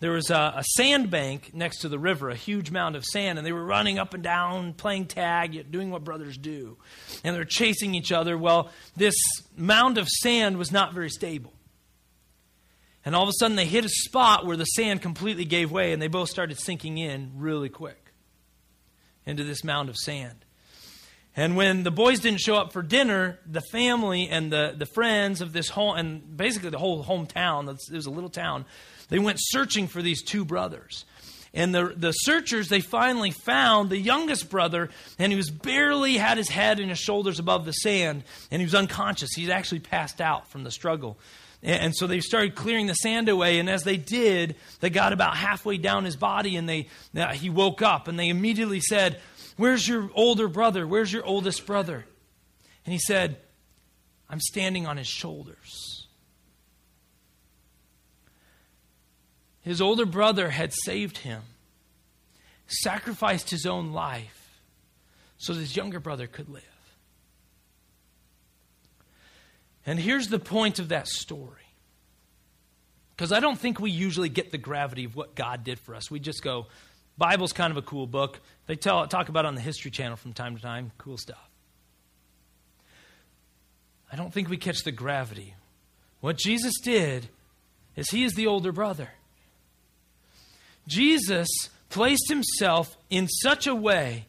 there 0.00 0.12
was 0.12 0.30
a, 0.30 0.54
a 0.56 0.64
sandbank 0.76 1.54
next 1.54 1.78
to 1.78 1.88
the 1.88 1.98
river, 1.98 2.28
a 2.28 2.36
huge 2.36 2.70
mound 2.70 2.96
of 2.96 3.04
sand, 3.04 3.38
and 3.38 3.46
they 3.46 3.52
were 3.52 3.64
running 3.64 3.98
up 3.98 4.12
and 4.12 4.22
down, 4.22 4.74
playing 4.74 5.06
tag, 5.06 5.70
doing 5.70 5.90
what 5.90 6.04
brothers 6.04 6.36
do. 6.36 6.76
And 7.24 7.34
they're 7.34 7.44
chasing 7.44 7.94
each 7.94 8.12
other. 8.12 8.36
Well, 8.36 8.70
this 8.96 9.14
mound 9.56 9.96
of 9.96 10.08
sand 10.08 10.58
was 10.58 10.70
not 10.70 10.92
very 10.92 11.08
stable. 11.08 11.53
And 13.04 13.14
all 13.14 13.24
of 13.24 13.28
a 13.28 13.32
sudden, 13.38 13.56
they 13.56 13.66
hit 13.66 13.84
a 13.84 13.88
spot 13.90 14.46
where 14.46 14.56
the 14.56 14.64
sand 14.64 15.02
completely 15.02 15.44
gave 15.44 15.70
way, 15.70 15.92
and 15.92 16.00
they 16.00 16.08
both 16.08 16.30
started 16.30 16.58
sinking 16.58 16.98
in 16.98 17.32
really 17.36 17.68
quick 17.68 18.12
into 19.26 19.44
this 19.44 19.62
mound 19.62 19.88
of 19.88 19.96
sand. 19.96 20.44
And 21.36 21.56
when 21.56 21.82
the 21.82 21.90
boys 21.90 22.20
didn't 22.20 22.40
show 22.40 22.54
up 22.54 22.72
for 22.72 22.80
dinner, 22.80 23.40
the 23.44 23.62
family 23.72 24.28
and 24.28 24.52
the, 24.52 24.74
the 24.76 24.86
friends 24.86 25.40
of 25.40 25.52
this 25.52 25.68
whole, 25.68 25.94
and 25.94 26.36
basically 26.36 26.70
the 26.70 26.78
whole 26.78 27.04
hometown, 27.04 27.68
it 27.68 27.94
was 27.94 28.06
a 28.06 28.10
little 28.10 28.30
town, 28.30 28.64
they 29.08 29.18
went 29.18 29.38
searching 29.40 29.88
for 29.88 30.00
these 30.00 30.22
two 30.22 30.44
brothers. 30.44 31.04
And 31.52 31.74
the, 31.74 31.92
the 31.96 32.12
searchers, 32.12 32.68
they 32.68 32.80
finally 32.80 33.30
found 33.30 33.90
the 33.90 33.98
youngest 33.98 34.48
brother, 34.48 34.90
and 35.18 35.32
he 35.32 35.36
was 35.36 35.50
barely 35.50 36.16
had 36.16 36.36
his 36.36 36.48
head 36.48 36.80
and 36.80 36.88
his 36.88 36.98
shoulders 36.98 37.38
above 37.38 37.64
the 37.64 37.72
sand, 37.72 38.24
and 38.50 38.60
he 38.60 38.66
was 38.66 38.74
unconscious. 38.74 39.30
He'd 39.34 39.50
actually 39.50 39.80
passed 39.80 40.20
out 40.20 40.48
from 40.50 40.64
the 40.64 40.70
struggle. 40.70 41.18
And 41.64 41.96
so 41.96 42.06
they 42.06 42.20
started 42.20 42.54
clearing 42.54 42.86
the 42.86 42.94
sand 42.94 43.30
away. 43.30 43.58
And 43.58 43.70
as 43.70 43.84
they 43.84 43.96
did, 43.96 44.54
they 44.80 44.90
got 44.90 45.14
about 45.14 45.34
halfway 45.34 45.78
down 45.78 46.04
his 46.04 46.14
body 46.14 46.56
and 46.56 46.68
they, 46.68 46.88
uh, 47.16 47.32
he 47.32 47.48
woke 47.48 47.80
up. 47.80 48.06
And 48.06 48.18
they 48.18 48.28
immediately 48.28 48.80
said, 48.80 49.18
Where's 49.56 49.88
your 49.88 50.10
older 50.14 50.46
brother? 50.46 50.86
Where's 50.86 51.10
your 51.10 51.24
oldest 51.24 51.64
brother? 51.64 52.04
And 52.84 52.92
he 52.92 52.98
said, 52.98 53.38
I'm 54.28 54.40
standing 54.40 54.86
on 54.86 54.98
his 54.98 55.06
shoulders. 55.06 56.06
His 59.62 59.80
older 59.80 60.04
brother 60.04 60.50
had 60.50 60.74
saved 60.74 61.18
him, 61.18 61.40
sacrificed 62.66 63.48
his 63.48 63.64
own 63.64 63.92
life 63.92 64.60
so 65.38 65.54
that 65.54 65.60
his 65.60 65.74
younger 65.74 66.00
brother 66.00 66.26
could 66.26 66.50
live. 66.50 66.73
And 69.86 69.98
here's 69.98 70.28
the 70.28 70.38
point 70.38 70.78
of 70.78 70.88
that 70.88 71.08
story. 71.08 71.60
Because 73.16 73.32
I 73.32 73.40
don't 73.40 73.58
think 73.58 73.78
we 73.78 73.90
usually 73.90 74.28
get 74.28 74.50
the 74.50 74.58
gravity 74.58 75.04
of 75.04 75.14
what 75.14 75.34
God 75.34 75.62
did 75.62 75.78
for 75.78 75.94
us. 75.94 76.10
We 76.10 76.18
just 76.18 76.42
go, 76.42 76.66
Bible's 77.16 77.52
kind 77.52 77.70
of 77.70 77.76
a 77.76 77.82
cool 77.82 78.06
book. 78.06 78.40
They 78.66 78.76
tell, 78.76 79.06
talk 79.06 79.28
about 79.28 79.44
it 79.44 79.48
on 79.48 79.54
the 79.54 79.60
History 79.60 79.90
Channel 79.90 80.16
from 80.16 80.32
time 80.32 80.56
to 80.56 80.62
time. 80.62 80.90
Cool 80.98 81.16
stuff. 81.16 81.48
I 84.12 84.16
don't 84.16 84.32
think 84.32 84.48
we 84.48 84.56
catch 84.56 84.82
the 84.84 84.92
gravity. 84.92 85.54
What 86.20 86.36
Jesus 86.36 86.74
did 86.82 87.28
is 87.96 88.10
he 88.10 88.24
is 88.24 88.34
the 88.34 88.46
older 88.46 88.72
brother. 88.72 89.10
Jesus 90.88 91.48
placed 91.88 92.28
himself 92.28 92.96
in 93.10 93.28
such 93.28 93.66
a 93.66 93.74
way 93.74 94.26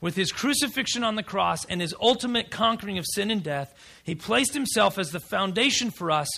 with 0.00 0.16
his 0.16 0.32
crucifixion 0.32 1.02
on 1.02 1.16
the 1.16 1.22
cross 1.22 1.64
and 1.64 1.80
his 1.80 1.94
ultimate 2.00 2.50
conquering 2.50 2.98
of 2.98 3.06
sin 3.14 3.30
and 3.30 3.42
death, 3.42 3.74
he 4.04 4.14
placed 4.14 4.54
himself 4.54 4.98
as 4.98 5.10
the 5.10 5.20
foundation 5.20 5.90
for 5.90 6.10
us 6.10 6.28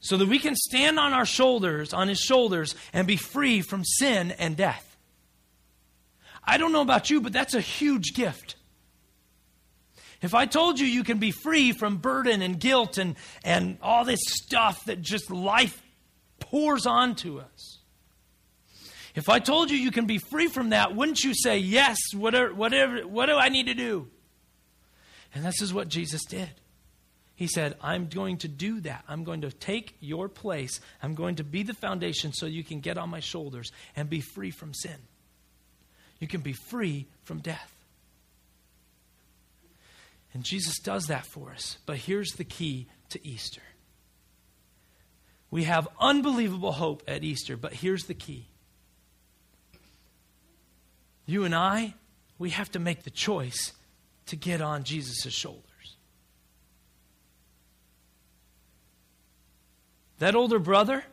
so 0.00 0.16
that 0.16 0.28
we 0.28 0.38
can 0.38 0.54
stand 0.56 0.98
on 0.98 1.12
our 1.12 1.24
shoulders, 1.24 1.94
on 1.94 2.08
his 2.08 2.18
shoulders, 2.18 2.74
and 2.92 3.06
be 3.06 3.16
free 3.16 3.60
from 3.60 3.84
sin 3.84 4.32
and 4.32 4.56
death. 4.56 4.96
I 6.44 6.58
don't 6.58 6.72
know 6.72 6.82
about 6.82 7.08
you, 7.08 7.20
but 7.20 7.32
that's 7.32 7.54
a 7.54 7.60
huge 7.60 8.14
gift. 8.14 8.56
If 10.20 10.34
I 10.34 10.46
told 10.46 10.78
you 10.78 10.86
you 10.86 11.04
can 11.04 11.18
be 11.18 11.30
free 11.30 11.72
from 11.72 11.96
burden 11.96 12.42
and 12.42 12.58
guilt 12.58 12.98
and, 12.98 13.16
and 13.44 13.78
all 13.82 14.04
this 14.04 14.20
stuff 14.22 14.84
that 14.84 15.02
just 15.02 15.30
life 15.30 15.82
pours 16.40 16.86
onto 16.86 17.38
us, 17.38 17.78
if 19.14 19.28
I 19.28 19.38
told 19.38 19.70
you 19.70 19.76
you 19.76 19.90
can 19.90 20.06
be 20.06 20.18
free 20.18 20.48
from 20.48 20.70
that, 20.70 20.96
wouldn't 20.96 21.20
you 21.20 21.34
say, 21.34 21.58
Yes, 21.58 21.98
whatever, 22.14 22.54
whatever, 22.54 23.06
what 23.06 23.26
do 23.26 23.36
I 23.36 23.48
need 23.48 23.66
to 23.66 23.74
do? 23.74 24.08
And 25.34 25.44
this 25.44 25.60
is 25.62 25.72
what 25.72 25.88
Jesus 25.88 26.22
did. 26.24 26.50
He 27.34 27.46
said, 27.46 27.76
I'm 27.80 28.08
going 28.08 28.38
to 28.38 28.48
do 28.48 28.80
that. 28.82 29.04
I'm 29.08 29.24
going 29.24 29.40
to 29.40 29.50
take 29.50 29.96
your 30.00 30.28
place. 30.28 30.80
I'm 31.02 31.14
going 31.14 31.36
to 31.36 31.44
be 31.44 31.62
the 31.62 31.74
foundation 31.74 32.32
so 32.32 32.46
you 32.46 32.62
can 32.62 32.80
get 32.80 32.98
on 32.98 33.08
my 33.08 33.20
shoulders 33.20 33.72
and 33.96 34.08
be 34.08 34.20
free 34.20 34.50
from 34.50 34.74
sin. 34.74 34.96
You 36.20 36.28
can 36.28 36.42
be 36.42 36.52
free 36.52 37.06
from 37.24 37.40
death. 37.40 37.72
And 40.34 40.44
Jesus 40.44 40.78
does 40.78 41.06
that 41.06 41.26
for 41.26 41.50
us. 41.50 41.78
But 41.84 41.96
here's 41.96 42.32
the 42.32 42.44
key 42.44 42.86
to 43.10 43.26
Easter 43.26 43.62
we 45.50 45.64
have 45.64 45.86
unbelievable 46.00 46.72
hope 46.72 47.02
at 47.06 47.22
Easter, 47.24 47.58
but 47.58 47.74
here's 47.74 48.04
the 48.04 48.14
key 48.14 48.46
you 51.26 51.44
and 51.44 51.54
I, 51.54 51.94
we 52.38 52.50
have 52.50 52.70
to 52.72 52.78
make 52.78 53.04
the 53.04 53.10
choice 53.10 53.72
to 54.26 54.36
get 54.36 54.60
on 54.60 54.84
Jesus' 54.84 55.32
shoulders. 55.32 55.62
That 60.18 60.34
older 60.34 60.58
brother, 60.58 61.04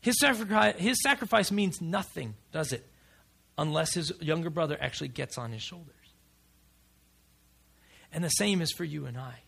his 0.00 0.18
sacrifice, 0.18 0.76
his 0.76 1.00
sacrifice 1.02 1.52
means 1.52 1.80
nothing, 1.80 2.34
does 2.52 2.72
it? 2.72 2.84
Unless 3.58 3.94
his 3.94 4.12
younger 4.20 4.50
brother 4.50 4.76
actually 4.80 5.08
gets 5.08 5.38
on 5.38 5.52
his 5.52 5.62
shoulders. 5.62 5.94
And 8.12 8.24
the 8.24 8.28
same 8.28 8.60
is 8.60 8.72
for 8.72 8.84
you 8.84 9.06
and 9.06 9.16
I. 9.16 9.40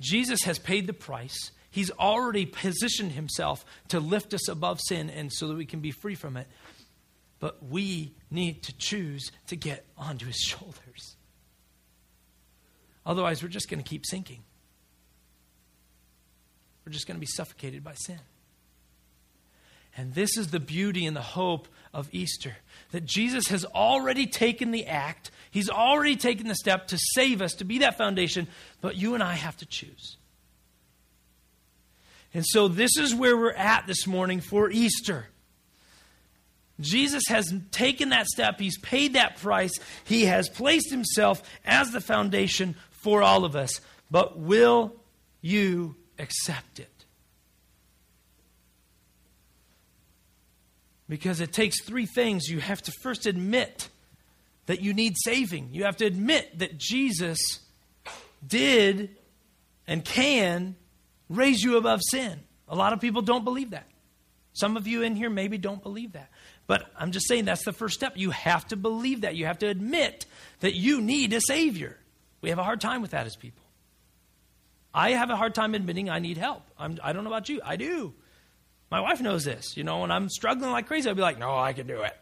Jesus 0.00 0.42
has 0.42 0.58
paid 0.58 0.86
the 0.86 0.92
price. 0.92 1.50
He's 1.70 1.90
already 1.90 2.46
positioned 2.46 3.12
himself 3.12 3.64
to 3.88 4.00
lift 4.00 4.32
us 4.32 4.48
above 4.48 4.80
sin 4.80 5.10
and 5.10 5.32
so 5.32 5.48
that 5.48 5.56
we 5.56 5.66
can 5.66 5.80
be 5.80 5.90
free 5.90 6.14
from 6.14 6.36
it. 6.36 6.46
But 7.40 7.64
we 7.64 8.14
need 8.30 8.62
to 8.64 8.76
choose 8.76 9.30
to 9.46 9.56
get 9.56 9.84
onto 9.96 10.26
his 10.26 10.36
shoulders. 10.40 11.16
Otherwise, 13.06 13.42
we're 13.42 13.48
just 13.48 13.70
going 13.70 13.82
to 13.82 13.88
keep 13.88 14.04
sinking. 14.04 14.42
We're 16.84 16.92
just 16.92 17.06
going 17.06 17.16
to 17.16 17.20
be 17.20 17.26
suffocated 17.26 17.84
by 17.84 17.94
sin. 17.94 18.20
And 19.96 20.14
this 20.14 20.36
is 20.36 20.48
the 20.48 20.60
beauty 20.60 21.06
and 21.06 21.16
the 21.16 21.20
hope 21.20 21.68
of 21.92 22.08
Easter 22.12 22.56
that 22.92 23.04
Jesus 23.04 23.48
has 23.48 23.64
already 23.64 24.26
taken 24.26 24.70
the 24.70 24.86
act, 24.86 25.30
He's 25.50 25.70
already 25.70 26.16
taken 26.16 26.46
the 26.46 26.54
step 26.54 26.88
to 26.88 26.98
save 26.98 27.40
us, 27.42 27.54
to 27.54 27.64
be 27.64 27.78
that 27.78 27.96
foundation, 27.98 28.46
but 28.80 28.96
you 28.96 29.14
and 29.14 29.22
I 29.22 29.34
have 29.34 29.56
to 29.56 29.66
choose. 29.66 30.18
And 32.34 32.44
so, 32.46 32.68
this 32.68 32.96
is 32.98 33.14
where 33.14 33.36
we're 33.36 33.52
at 33.52 33.86
this 33.86 34.06
morning 34.06 34.40
for 34.40 34.70
Easter. 34.70 35.28
Jesus 36.80 37.24
has 37.28 37.52
taken 37.72 38.10
that 38.10 38.26
step, 38.26 38.60
he's 38.60 38.78
paid 38.78 39.14
that 39.14 39.36
price, 39.36 39.72
he 40.04 40.26
has 40.26 40.48
placed 40.48 40.90
himself 40.90 41.42
as 41.64 41.90
the 41.90 42.00
foundation 42.00 42.76
for 42.90 43.22
all 43.22 43.44
of 43.44 43.56
us. 43.56 43.80
But 44.10 44.38
will 44.38 44.94
you 45.40 45.96
accept 46.18 46.78
it? 46.78 46.88
Because 51.08 51.40
it 51.40 51.52
takes 51.52 51.82
three 51.82 52.06
things. 52.06 52.48
You 52.48 52.60
have 52.60 52.82
to 52.82 52.92
first 53.02 53.26
admit 53.26 53.88
that 54.66 54.82
you 54.82 54.92
need 54.92 55.14
saving, 55.24 55.70
you 55.72 55.84
have 55.84 55.96
to 55.96 56.04
admit 56.04 56.58
that 56.58 56.76
Jesus 56.76 57.38
did 58.46 59.16
and 59.86 60.04
can 60.04 60.76
raise 61.30 61.62
you 61.62 61.78
above 61.78 62.00
sin. 62.10 62.38
A 62.68 62.76
lot 62.76 62.92
of 62.92 63.00
people 63.00 63.22
don't 63.22 63.44
believe 63.44 63.70
that. 63.70 63.86
Some 64.52 64.76
of 64.76 64.86
you 64.86 65.02
in 65.02 65.16
here 65.16 65.30
maybe 65.30 65.56
don't 65.56 65.82
believe 65.82 66.12
that. 66.12 66.28
But 66.68 66.86
I'm 66.96 67.10
just 67.12 67.26
saying 67.26 67.46
that's 67.46 67.64
the 67.64 67.72
first 67.72 67.94
step. 67.94 68.12
You 68.16 68.30
have 68.30 68.68
to 68.68 68.76
believe 68.76 69.22
that. 69.22 69.34
You 69.34 69.46
have 69.46 69.58
to 69.60 69.66
admit 69.66 70.26
that 70.60 70.74
you 70.74 71.00
need 71.00 71.32
a 71.32 71.40
Savior. 71.40 71.96
We 72.42 72.50
have 72.50 72.58
a 72.58 72.62
hard 72.62 72.80
time 72.80 73.02
with 73.02 73.10
that 73.12 73.26
as 73.26 73.34
people. 73.34 73.64
I 74.94 75.12
have 75.12 75.30
a 75.30 75.36
hard 75.36 75.54
time 75.54 75.74
admitting 75.74 76.10
I 76.10 76.18
need 76.18 76.36
help. 76.36 76.62
I'm, 76.78 76.98
I 77.02 77.12
do 77.12 77.16
not 77.16 77.24
know 77.24 77.30
about 77.30 77.48
you. 77.48 77.60
I 77.64 77.76
do. 77.76 78.14
My 78.90 79.00
wife 79.00 79.20
knows 79.20 79.44
this. 79.44 79.76
You 79.76 79.84
know, 79.84 80.00
when 80.00 80.10
I'm 80.10 80.28
struggling 80.28 80.70
like 80.70 80.86
crazy, 80.86 81.08
I'll 81.08 81.14
be 81.14 81.22
like, 81.22 81.38
no, 81.38 81.56
I 81.56 81.72
can 81.72 81.86
do 81.86 82.02
it. 82.02 82.16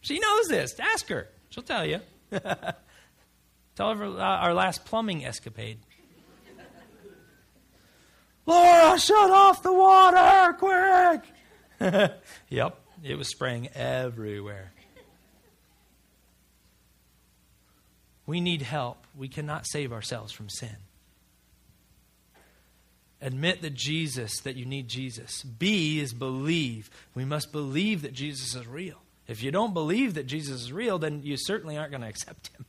She 0.00 0.20
knows 0.20 0.46
this. 0.46 0.78
Ask 0.78 1.08
her. 1.08 1.28
She'll 1.50 1.64
tell 1.64 1.84
you. 1.84 2.00
tell 2.30 3.94
her 3.94 4.04
uh, 4.04 4.18
our 4.18 4.54
last 4.54 4.84
plumbing 4.84 5.24
escapade. 5.24 5.78
Laura, 8.46 8.98
shut 9.00 9.30
off 9.30 9.62
the 9.62 9.72
water, 9.72 10.52
quick! 10.58 11.22
yep, 12.48 12.83
it 13.04 13.16
was 13.16 13.28
spraying 13.28 13.68
everywhere. 13.74 14.72
We 18.26 18.40
need 18.40 18.62
help. 18.62 19.06
We 19.16 19.28
cannot 19.28 19.66
save 19.66 19.92
ourselves 19.92 20.32
from 20.32 20.48
sin. 20.48 20.76
Admit 23.20 23.62
that 23.62 23.74
Jesus, 23.74 24.40
that 24.40 24.56
you 24.56 24.64
need 24.64 24.88
Jesus. 24.88 25.42
B 25.42 26.00
is 26.00 26.12
believe. 26.12 26.90
We 27.14 27.24
must 27.24 27.52
believe 27.52 28.02
that 28.02 28.12
Jesus 28.12 28.54
is 28.54 28.66
real. 28.66 28.96
If 29.26 29.42
you 29.42 29.50
don't 29.50 29.72
believe 29.72 30.14
that 30.14 30.26
Jesus 30.26 30.62
is 30.62 30.72
real, 30.72 30.98
then 30.98 31.22
you 31.22 31.36
certainly 31.38 31.78
aren't 31.78 31.90
going 31.90 32.02
to 32.02 32.08
accept 32.08 32.48
him. 32.48 32.66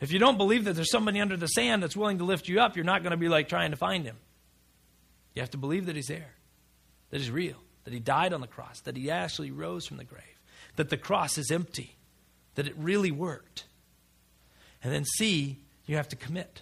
If 0.00 0.12
you 0.12 0.18
don't 0.18 0.38
believe 0.38 0.64
that 0.64 0.74
there's 0.74 0.90
somebody 0.90 1.20
under 1.20 1.36
the 1.36 1.48
sand 1.48 1.82
that's 1.82 1.96
willing 1.96 2.18
to 2.18 2.24
lift 2.24 2.48
you 2.48 2.60
up, 2.60 2.76
you're 2.76 2.84
not 2.84 3.02
going 3.02 3.10
to 3.10 3.16
be 3.16 3.28
like 3.28 3.48
trying 3.48 3.72
to 3.72 3.76
find 3.76 4.04
him. 4.04 4.16
You 5.34 5.42
have 5.42 5.50
to 5.50 5.58
believe 5.58 5.86
that 5.86 5.96
he's 5.96 6.06
there, 6.06 6.34
that 7.10 7.18
he's 7.18 7.30
real, 7.30 7.56
that 7.88 7.94
he 7.94 8.00
died 8.00 8.34
on 8.34 8.42
the 8.42 8.46
cross, 8.46 8.80
that 8.80 8.98
he 8.98 9.10
actually 9.10 9.50
rose 9.50 9.86
from 9.86 9.96
the 9.96 10.04
grave, 10.04 10.22
that 10.76 10.90
the 10.90 10.96
cross 10.98 11.38
is 11.38 11.50
empty, 11.50 11.96
that 12.54 12.66
it 12.66 12.74
really 12.76 13.10
worked. 13.10 13.64
And 14.84 14.92
then 14.92 15.06
C, 15.06 15.56
you 15.86 15.96
have 15.96 16.08
to 16.10 16.16
commit. 16.16 16.60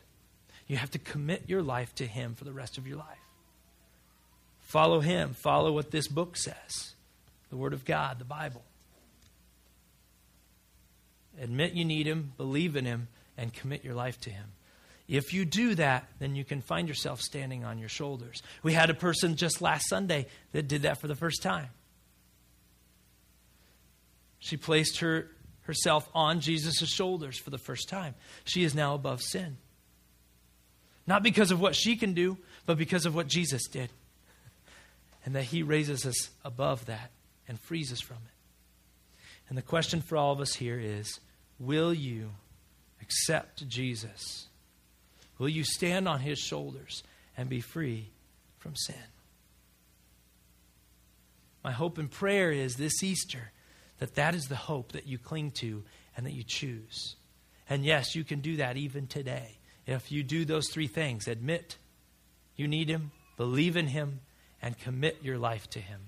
You 0.68 0.76
have 0.76 0.92
to 0.92 1.00
commit 1.00 1.48
your 1.48 1.62
life 1.62 1.92
to 1.96 2.06
him 2.06 2.36
for 2.36 2.44
the 2.44 2.52
rest 2.52 2.78
of 2.78 2.86
your 2.86 2.98
life. 2.98 3.18
Follow 4.60 5.00
him, 5.00 5.34
follow 5.34 5.72
what 5.72 5.90
this 5.90 6.06
book 6.06 6.36
says 6.36 6.94
the 7.50 7.56
Word 7.56 7.72
of 7.72 7.84
God, 7.84 8.20
the 8.20 8.24
Bible. 8.24 8.62
Admit 11.40 11.72
you 11.72 11.84
need 11.84 12.06
him, 12.06 12.34
believe 12.36 12.76
in 12.76 12.84
him, 12.84 13.08
and 13.36 13.52
commit 13.52 13.84
your 13.84 13.94
life 13.94 14.20
to 14.20 14.30
him. 14.30 14.46
If 15.08 15.32
you 15.32 15.44
do 15.44 15.74
that, 15.76 16.08
then 16.18 16.34
you 16.34 16.44
can 16.44 16.60
find 16.60 16.88
yourself 16.88 17.20
standing 17.20 17.64
on 17.64 17.78
your 17.78 17.88
shoulders. 17.88 18.42
We 18.62 18.72
had 18.72 18.90
a 18.90 18.94
person 18.94 19.36
just 19.36 19.62
last 19.62 19.88
Sunday 19.88 20.26
that 20.52 20.66
did 20.66 20.82
that 20.82 21.00
for 21.00 21.06
the 21.06 21.14
first 21.14 21.42
time. 21.42 21.68
She 24.40 24.56
placed 24.56 24.98
her 24.98 25.28
herself 25.62 26.08
on 26.14 26.40
Jesus' 26.40 26.88
shoulders 26.88 27.38
for 27.38 27.50
the 27.50 27.58
first 27.58 27.88
time. 27.88 28.14
She 28.44 28.64
is 28.64 28.74
now 28.74 28.94
above 28.94 29.22
sin. 29.22 29.56
Not 31.06 31.22
because 31.22 31.50
of 31.50 31.60
what 31.60 31.76
she 31.76 31.96
can 31.96 32.14
do, 32.14 32.38
but 32.66 32.78
because 32.78 33.06
of 33.06 33.14
what 33.14 33.28
Jesus 33.28 33.66
did. 33.68 33.90
And 35.24 35.34
that 35.34 35.44
he 35.44 35.62
raises 35.62 36.06
us 36.06 36.30
above 36.44 36.86
that 36.86 37.10
and 37.48 37.58
frees 37.60 37.92
us 37.92 38.00
from 38.00 38.18
it. 38.18 38.32
And 39.48 39.56
the 39.56 39.62
question 39.62 40.00
for 40.00 40.16
all 40.16 40.32
of 40.32 40.40
us 40.40 40.54
here 40.54 40.78
is 40.78 41.20
will 41.58 41.94
you 41.94 42.30
accept 43.00 43.66
Jesus? 43.68 44.46
Will 45.38 45.48
you 45.48 45.64
stand 45.64 46.08
on 46.08 46.20
his 46.20 46.38
shoulders 46.38 47.02
and 47.36 47.48
be 47.48 47.60
free 47.60 48.10
from 48.58 48.74
sin? 48.74 48.94
My 51.62 51.72
hope 51.72 51.98
and 51.98 52.10
prayer 52.10 52.52
is 52.52 52.76
this 52.76 53.02
Easter 53.02 53.50
that 53.98 54.14
that 54.14 54.34
is 54.34 54.44
the 54.44 54.56
hope 54.56 54.92
that 54.92 55.06
you 55.06 55.18
cling 55.18 55.50
to 55.50 55.82
and 56.16 56.24
that 56.26 56.32
you 56.32 56.42
choose. 56.42 57.16
And 57.68 57.84
yes, 57.84 58.14
you 58.14 58.24
can 58.24 58.40
do 58.40 58.56
that 58.56 58.76
even 58.76 59.06
today. 59.06 59.58
If 59.86 60.10
you 60.12 60.22
do 60.22 60.44
those 60.44 60.68
three 60.70 60.86
things 60.86 61.28
admit 61.28 61.76
you 62.56 62.68
need 62.68 62.88
Him, 62.88 63.10
believe 63.36 63.76
in 63.76 63.88
Him, 63.88 64.20
and 64.62 64.78
commit 64.78 65.22
your 65.22 65.38
life 65.38 65.68
to 65.70 65.80
Him. 65.80 66.00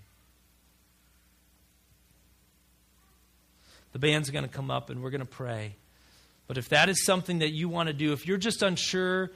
The 3.93 3.99
band's 3.99 4.31
going 4.31 4.45
to 4.45 4.51
come 4.51 4.71
up 4.71 4.91
and 4.91 5.03
we're 5.03 5.11
going 5.11 5.21
to 5.21 5.27
pray. 5.27 5.77
But 6.49 6.59
if 6.59 6.71
that 6.71 6.89
is 6.89 7.05
something 7.05 7.39
that 7.39 7.51
you 7.51 7.69
want 7.69 7.89
to 7.89 7.93
do, 7.93 8.13
if 8.13 8.27
you're 8.27 8.39
just 8.39 8.63
unsure, 8.63 9.31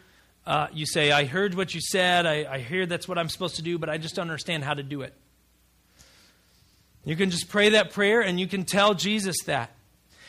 uh, 0.46 0.66
you 0.72 0.87
say, 0.87 1.12
I 1.12 1.25
heard 1.25 1.55
what 1.55 1.75
you 1.75 1.81
said, 1.81 2.27
I, 2.27 2.46
I 2.51 2.59
hear 2.59 2.87
that's 2.87 3.07
what 3.07 3.18
I'm 3.18 3.29
supposed 3.29 3.57
to 3.57 3.62
do, 3.62 3.79
but 3.79 3.88
I 3.88 3.98
just 3.98 4.16
don't 4.16 4.25
understand 4.25 4.64
how 4.64 4.75
to 4.75 4.83
do 4.83 5.03
it. 5.03 5.14
You 7.05 7.14
can 7.14 7.31
just 7.31 7.48
pray 7.48 7.70
that 7.70 7.92
prayer 7.92 8.22
and 8.22 8.40
you 8.40 8.46
can 8.46 8.64
tell 8.64 8.94
Jesus 8.94 9.37
that. 9.46 9.70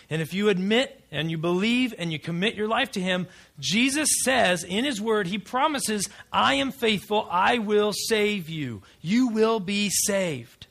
And 0.10 0.22
if 0.22 0.34
you 0.34 0.50
admit 0.50 1.02
and 1.12 1.32
you 1.32 1.38
believe 1.38 1.94
and 1.98 2.12
you 2.12 2.20
commit 2.20 2.56
your 2.56 2.68
life 2.68 2.92
to 2.92 3.00
Him, 3.00 3.28
Jesus 3.60 4.10
says 4.24 4.64
in 4.64 4.84
His 4.84 5.00
Word, 5.00 5.28
He 5.28 5.38
promises, 5.38 6.10
I 6.32 6.56
am 6.56 6.72
faithful, 6.72 7.28
I 7.32 7.60
will 7.60 7.94
save 7.94 8.50
you. 8.50 8.82
You 9.02 9.30
will 9.30 9.60
be 9.60 9.90
saved. 9.90 10.68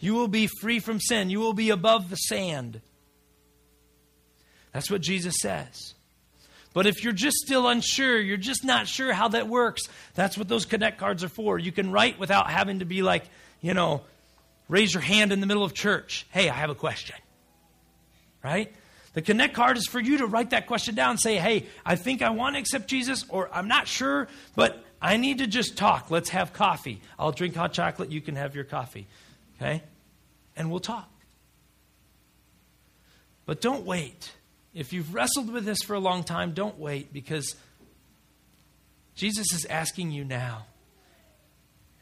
You 0.00 0.14
will 0.14 0.28
be 0.28 0.48
free 0.60 0.80
from 0.80 1.00
sin. 1.00 1.30
You 1.30 1.40
will 1.40 1.54
be 1.54 1.70
above 1.70 2.10
the 2.10 2.16
sand. 2.16 2.80
That's 4.76 4.90
what 4.90 5.00
Jesus 5.00 5.36
says. 5.40 5.94
But 6.74 6.86
if 6.86 7.02
you're 7.02 7.14
just 7.14 7.38
still 7.38 7.66
unsure, 7.66 8.20
you're 8.20 8.36
just 8.36 8.62
not 8.62 8.86
sure 8.86 9.10
how 9.14 9.28
that 9.28 9.48
works, 9.48 9.84
that's 10.12 10.36
what 10.36 10.48
those 10.48 10.66
connect 10.66 10.98
cards 10.98 11.24
are 11.24 11.30
for. 11.30 11.58
You 11.58 11.72
can 11.72 11.90
write 11.90 12.18
without 12.18 12.50
having 12.50 12.80
to 12.80 12.84
be 12.84 13.00
like, 13.00 13.24
you 13.62 13.72
know, 13.72 14.02
raise 14.68 14.92
your 14.92 15.00
hand 15.00 15.32
in 15.32 15.40
the 15.40 15.46
middle 15.46 15.64
of 15.64 15.72
church. 15.72 16.26
Hey, 16.28 16.50
I 16.50 16.52
have 16.52 16.68
a 16.68 16.74
question. 16.74 17.16
Right? 18.44 18.70
The 19.14 19.22
connect 19.22 19.54
card 19.54 19.78
is 19.78 19.86
for 19.86 19.98
you 19.98 20.18
to 20.18 20.26
write 20.26 20.50
that 20.50 20.66
question 20.66 20.94
down 20.94 21.16
say, 21.16 21.36
hey, 21.36 21.64
I 21.86 21.96
think 21.96 22.20
I 22.20 22.28
want 22.28 22.56
to 22.56 22.60
accept 22.60 22.86
Jesus, 22.86 23.24
or 23.30 23.48
I'm 23.54 23.68
not 23.68 23.88
sure, 23.88 24.28
but 24.56 24.84
I 25.00 25.16
need 25.16 25.38
to 25.38 25.46
just 25.46 25.78
talk. 25.78 26.10
Let's 26.10 26.28
have 26.28 26.52
coffee. 26.52 27.00
I'll 27.18 27.32
drink 27.32 27.54
hot 27.54 27.72
chocolate. 27.72 28.12
You 28.12 28.20
can 28.20 28.36
have 28.36 28.54
your 28.54 28.64
coffee. 28.64 29.06
Okay? 29.56 29.82
And 30.54 30.70
we'll 30.70 30.80
talk. 30.80 31.10
But 33.46 33.62
don't 33.62 33.86
wait. 33.86 34.35
If 34.76 34.92
you've 34.92 35.14
wrestled 35.14 35.50
with 35.50 35.64
this 35.64 35.78
for 35.82 35.94
a 35.94 35.98
long 35.98 36.22
time, 36.22 36.52
don't 36.52 36.78
wait 36.78 37.10
because 37.10 37.56
Jesus 39.14 39.54
is 39.54 39.64
asking 39.64 40.10
you 40.10 40.22
now 40.22 40.66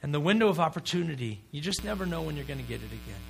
and 0.02 0.12
the 0.12 0.20
window 0.20 0.48
of 0.48 0.58
opportunity, 0.58 1.40
you 1.52 1.60
just 1.60 1.84
never 1.84 2.04
know 2.04 2.20
when 2.20 2.36
you're 2.36 2.44
going 2.44 2.60
to 2.60 2.66
get 2.66 2.80
it 2.82 2.88
again. 2.88 3.22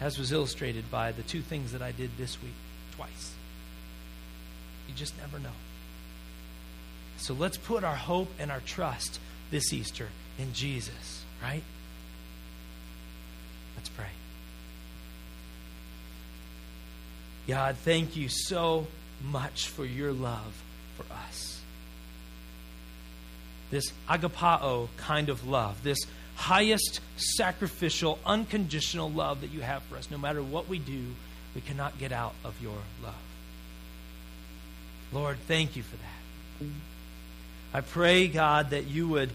As 0.00 0.18
was 0.18 0.32
illustrated 0.32 0.90
by 0.90 1.12
the 1.12 1.22
two 1.22 1.40
things 1.40 1.70
that 1.72 1.80
I 1.80 1.92
did 1.92 2.10
this 2.18 2.36
week 2.42 2.52
twice. 2.96 3.32
You 4.88 4.94
just 4.94 5.16
never 5.18 5.38
know. 5.38 5.54
So 7.18 7.32
let's 7.32 7.56
put 7.56 7.84
our 7.84 7.94
hope 7.94 8.28
and 8.40 8.50
our 8.50 8.60
trust 8.60 9.20
this 9.50 9.72
Easter 9.72 10.08
in 10.38 10.52
Jesus, 10.52 11.24
right? 11.40 11.62
Let's 13.76 13.88
pray. 13.88 14.10
God, 17.46 17.76
thank 17.76 18.16
you 18.16 18.28
so 18.28 18.86
much 19.22 19.68
for 19.68 19.84
your 19.84 20.12
love 20.12 20.62
for 20.96 21.04
us 21.12 21.56
this 23.70 23.92
agapao 24.08 24.88
kind 24.96 25.28
of 25.28 25.46
love, 25.46 25.82
this 25.82 25.98
highest 26.36 27.00
sacrificial, 27.16 28.18
unconditional 28.24 29.10
love 29.10 29.40
that 29.40 29.50
you 29.50 29.60
have 29.60 29.82
for 29.84 29.96
us. 29.96 30.10
No 30.10 30.18
matter 30.18 30.42
what 30.42 30.68
we 30.68 30.78
do, 30.78 31.14
we 31.54 31.60
cannot 31.60 31.98
get 31.98 32.12
out 32.12 32.34
of 32.44 32.60
your 32.62 32.78
love. 33.02 33.14
Lord, 35.12 35.38
thank 35.46 35.76
you 35.76 35.82
for 35.82 35.96
that. 35.96 36.68
I 37.72 37.80
pray, 37.80 38.28
God, 38.28 38.70
that 38.70 38.86
you 38.86 39.08
would, 39.08 39.30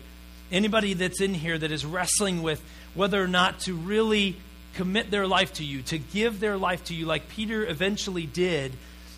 anybody 0.51 0.93
that's 0.93 1.21
in 1.21 1.33
here 1.33 1.57
that 1.57 1.71
is 1.71 1.85
wrestling 1.85 2.41
with 2.41 2.61
whether 2.93 3.21
or 3.21 3.27
not 3.27 3.61
to 3.61 3.73
really 3.73 4.37
commit 4.75 5.11
their 5.11 5.27
life 5.27 5.53
to 5.53 5.63
you, 5.63 5.81
to 5.83 5.97
give 5.97 6.39
their 6.39 6.57
life 6.57 6.85
to 6.85 6.93
you, 6.93 7.05
like 7.05 7.29
Peter 7.29 7.65
eventually 7.65 8.25
did. 8.25 8.73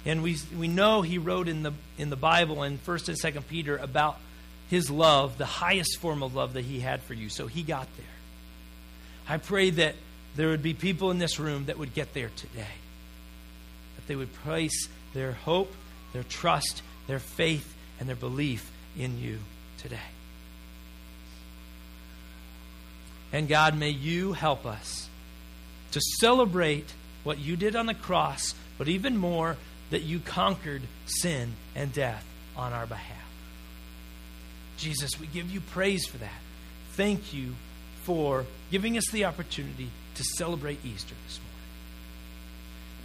And 0.06 0.24
we, 0.24 0.38
we 0.58 0.68
know 0.68 1.01
he 1.01 1.18
wrote 1.18 1.47
in 1.47 1.64
the, 1.64 1.74
in 1.97 2.10
the 2.10 2.16
Bible 2.16 2.64
in 2.64 2.78
1st 2.78 3.10
and 3.10 3.36
2nd 3.36 3.47
Peter 3.47 3.78
about 3.78 4.18
his 4.70 4.89
love, 4.89 5.38
the 5.38 5.45
highest 5.45 5.99
form 5.99 6.24
of 6.24 6.36
love 6.36 6.54
that 6.54 6.66
he 6.66 6.80
had 6.80 7.04
for 7.04 7.14
you. 7.14 7.30
So 7.30 7.47
he 7.47 7.64
got 7.64 7.88
there. 7.97 8.06
I 9.28 9.38
pray 9.38 9.70
that 9.72 9.95
there 10.36 10.49
would 10.49 10.64
be 10.64 10.74
people 10.74 11.12
in 11.12 11.20
this 11.20 11.39
room 11.39 11.66
that 11.66 11.78
would 11.78 11.93
get 11.93 12.14
there 12.14 12.32
today. 12.36 12.74
That 13.95 14.08
they 14.08 14.16
would 14.16 14.34
place 14.43 14.89
their 15.14 15.34
hope, 15.34 15.74
their 16.12 16.24
trust, 16.24 16.82
their 17.08 17.20
faith, 17.20 17.74
and 17.99 18.10
their 18.10 18.16
belief 18.16 18.70
in 18.97 19.20
you 19.20 19.39
today. 19.78 19.97
And 23.32 23.47
God, 23.47 23.78
may 23.78 23.89
you 23.89 24.34
help 24.34 24.66
us 24.66 25.10
to 25.93 26.01
celebrate 26.19 26.91
what 27.23 27.39
you 27.39 27.55
did 27.55 27.75
on 27.75 27.85
the 27.85 27.93
cross, 27.93 28.53
but 28.77 28.87
even 28.87 29.17
more, 29.17 29.57
that 29.91 30.01
you 30.01 30.19
conquered 30.19 30.81
sin 31.05 31.53
and 31.75 31.93
death 31.93 32.25
on 32.57 32.73
our 32.73 32.85
behalf. 32.85 33.17
Jesus, 34.77 35.19
we 35.19 35.27
give 35.27 35.51
you 35.51 35.61
praise 35.61 36.05
for 36.05 36.17
that. 36.17 36.41
Thank 36.93 37.33
you 37.33 37.53
for 38.03 38.45
giving 38.71 38.97
us 38.97 39.05
the 39.11 39.25
opportunity 39.25 39.89
to 40.15 40.23
celebrate 40.37 40.83
Easter 40.83 41.15
this 41.27 41.39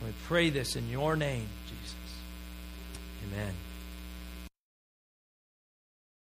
morning. 0.02 0.12
we 0.12 0.26
pray 0.26 0.50
this 0.50 0.76
in 0.76 0.88
your 0.90 1.14
name, 1.14 1.46
Jesus. 1.68 1.94
Amen. 3.26 3.54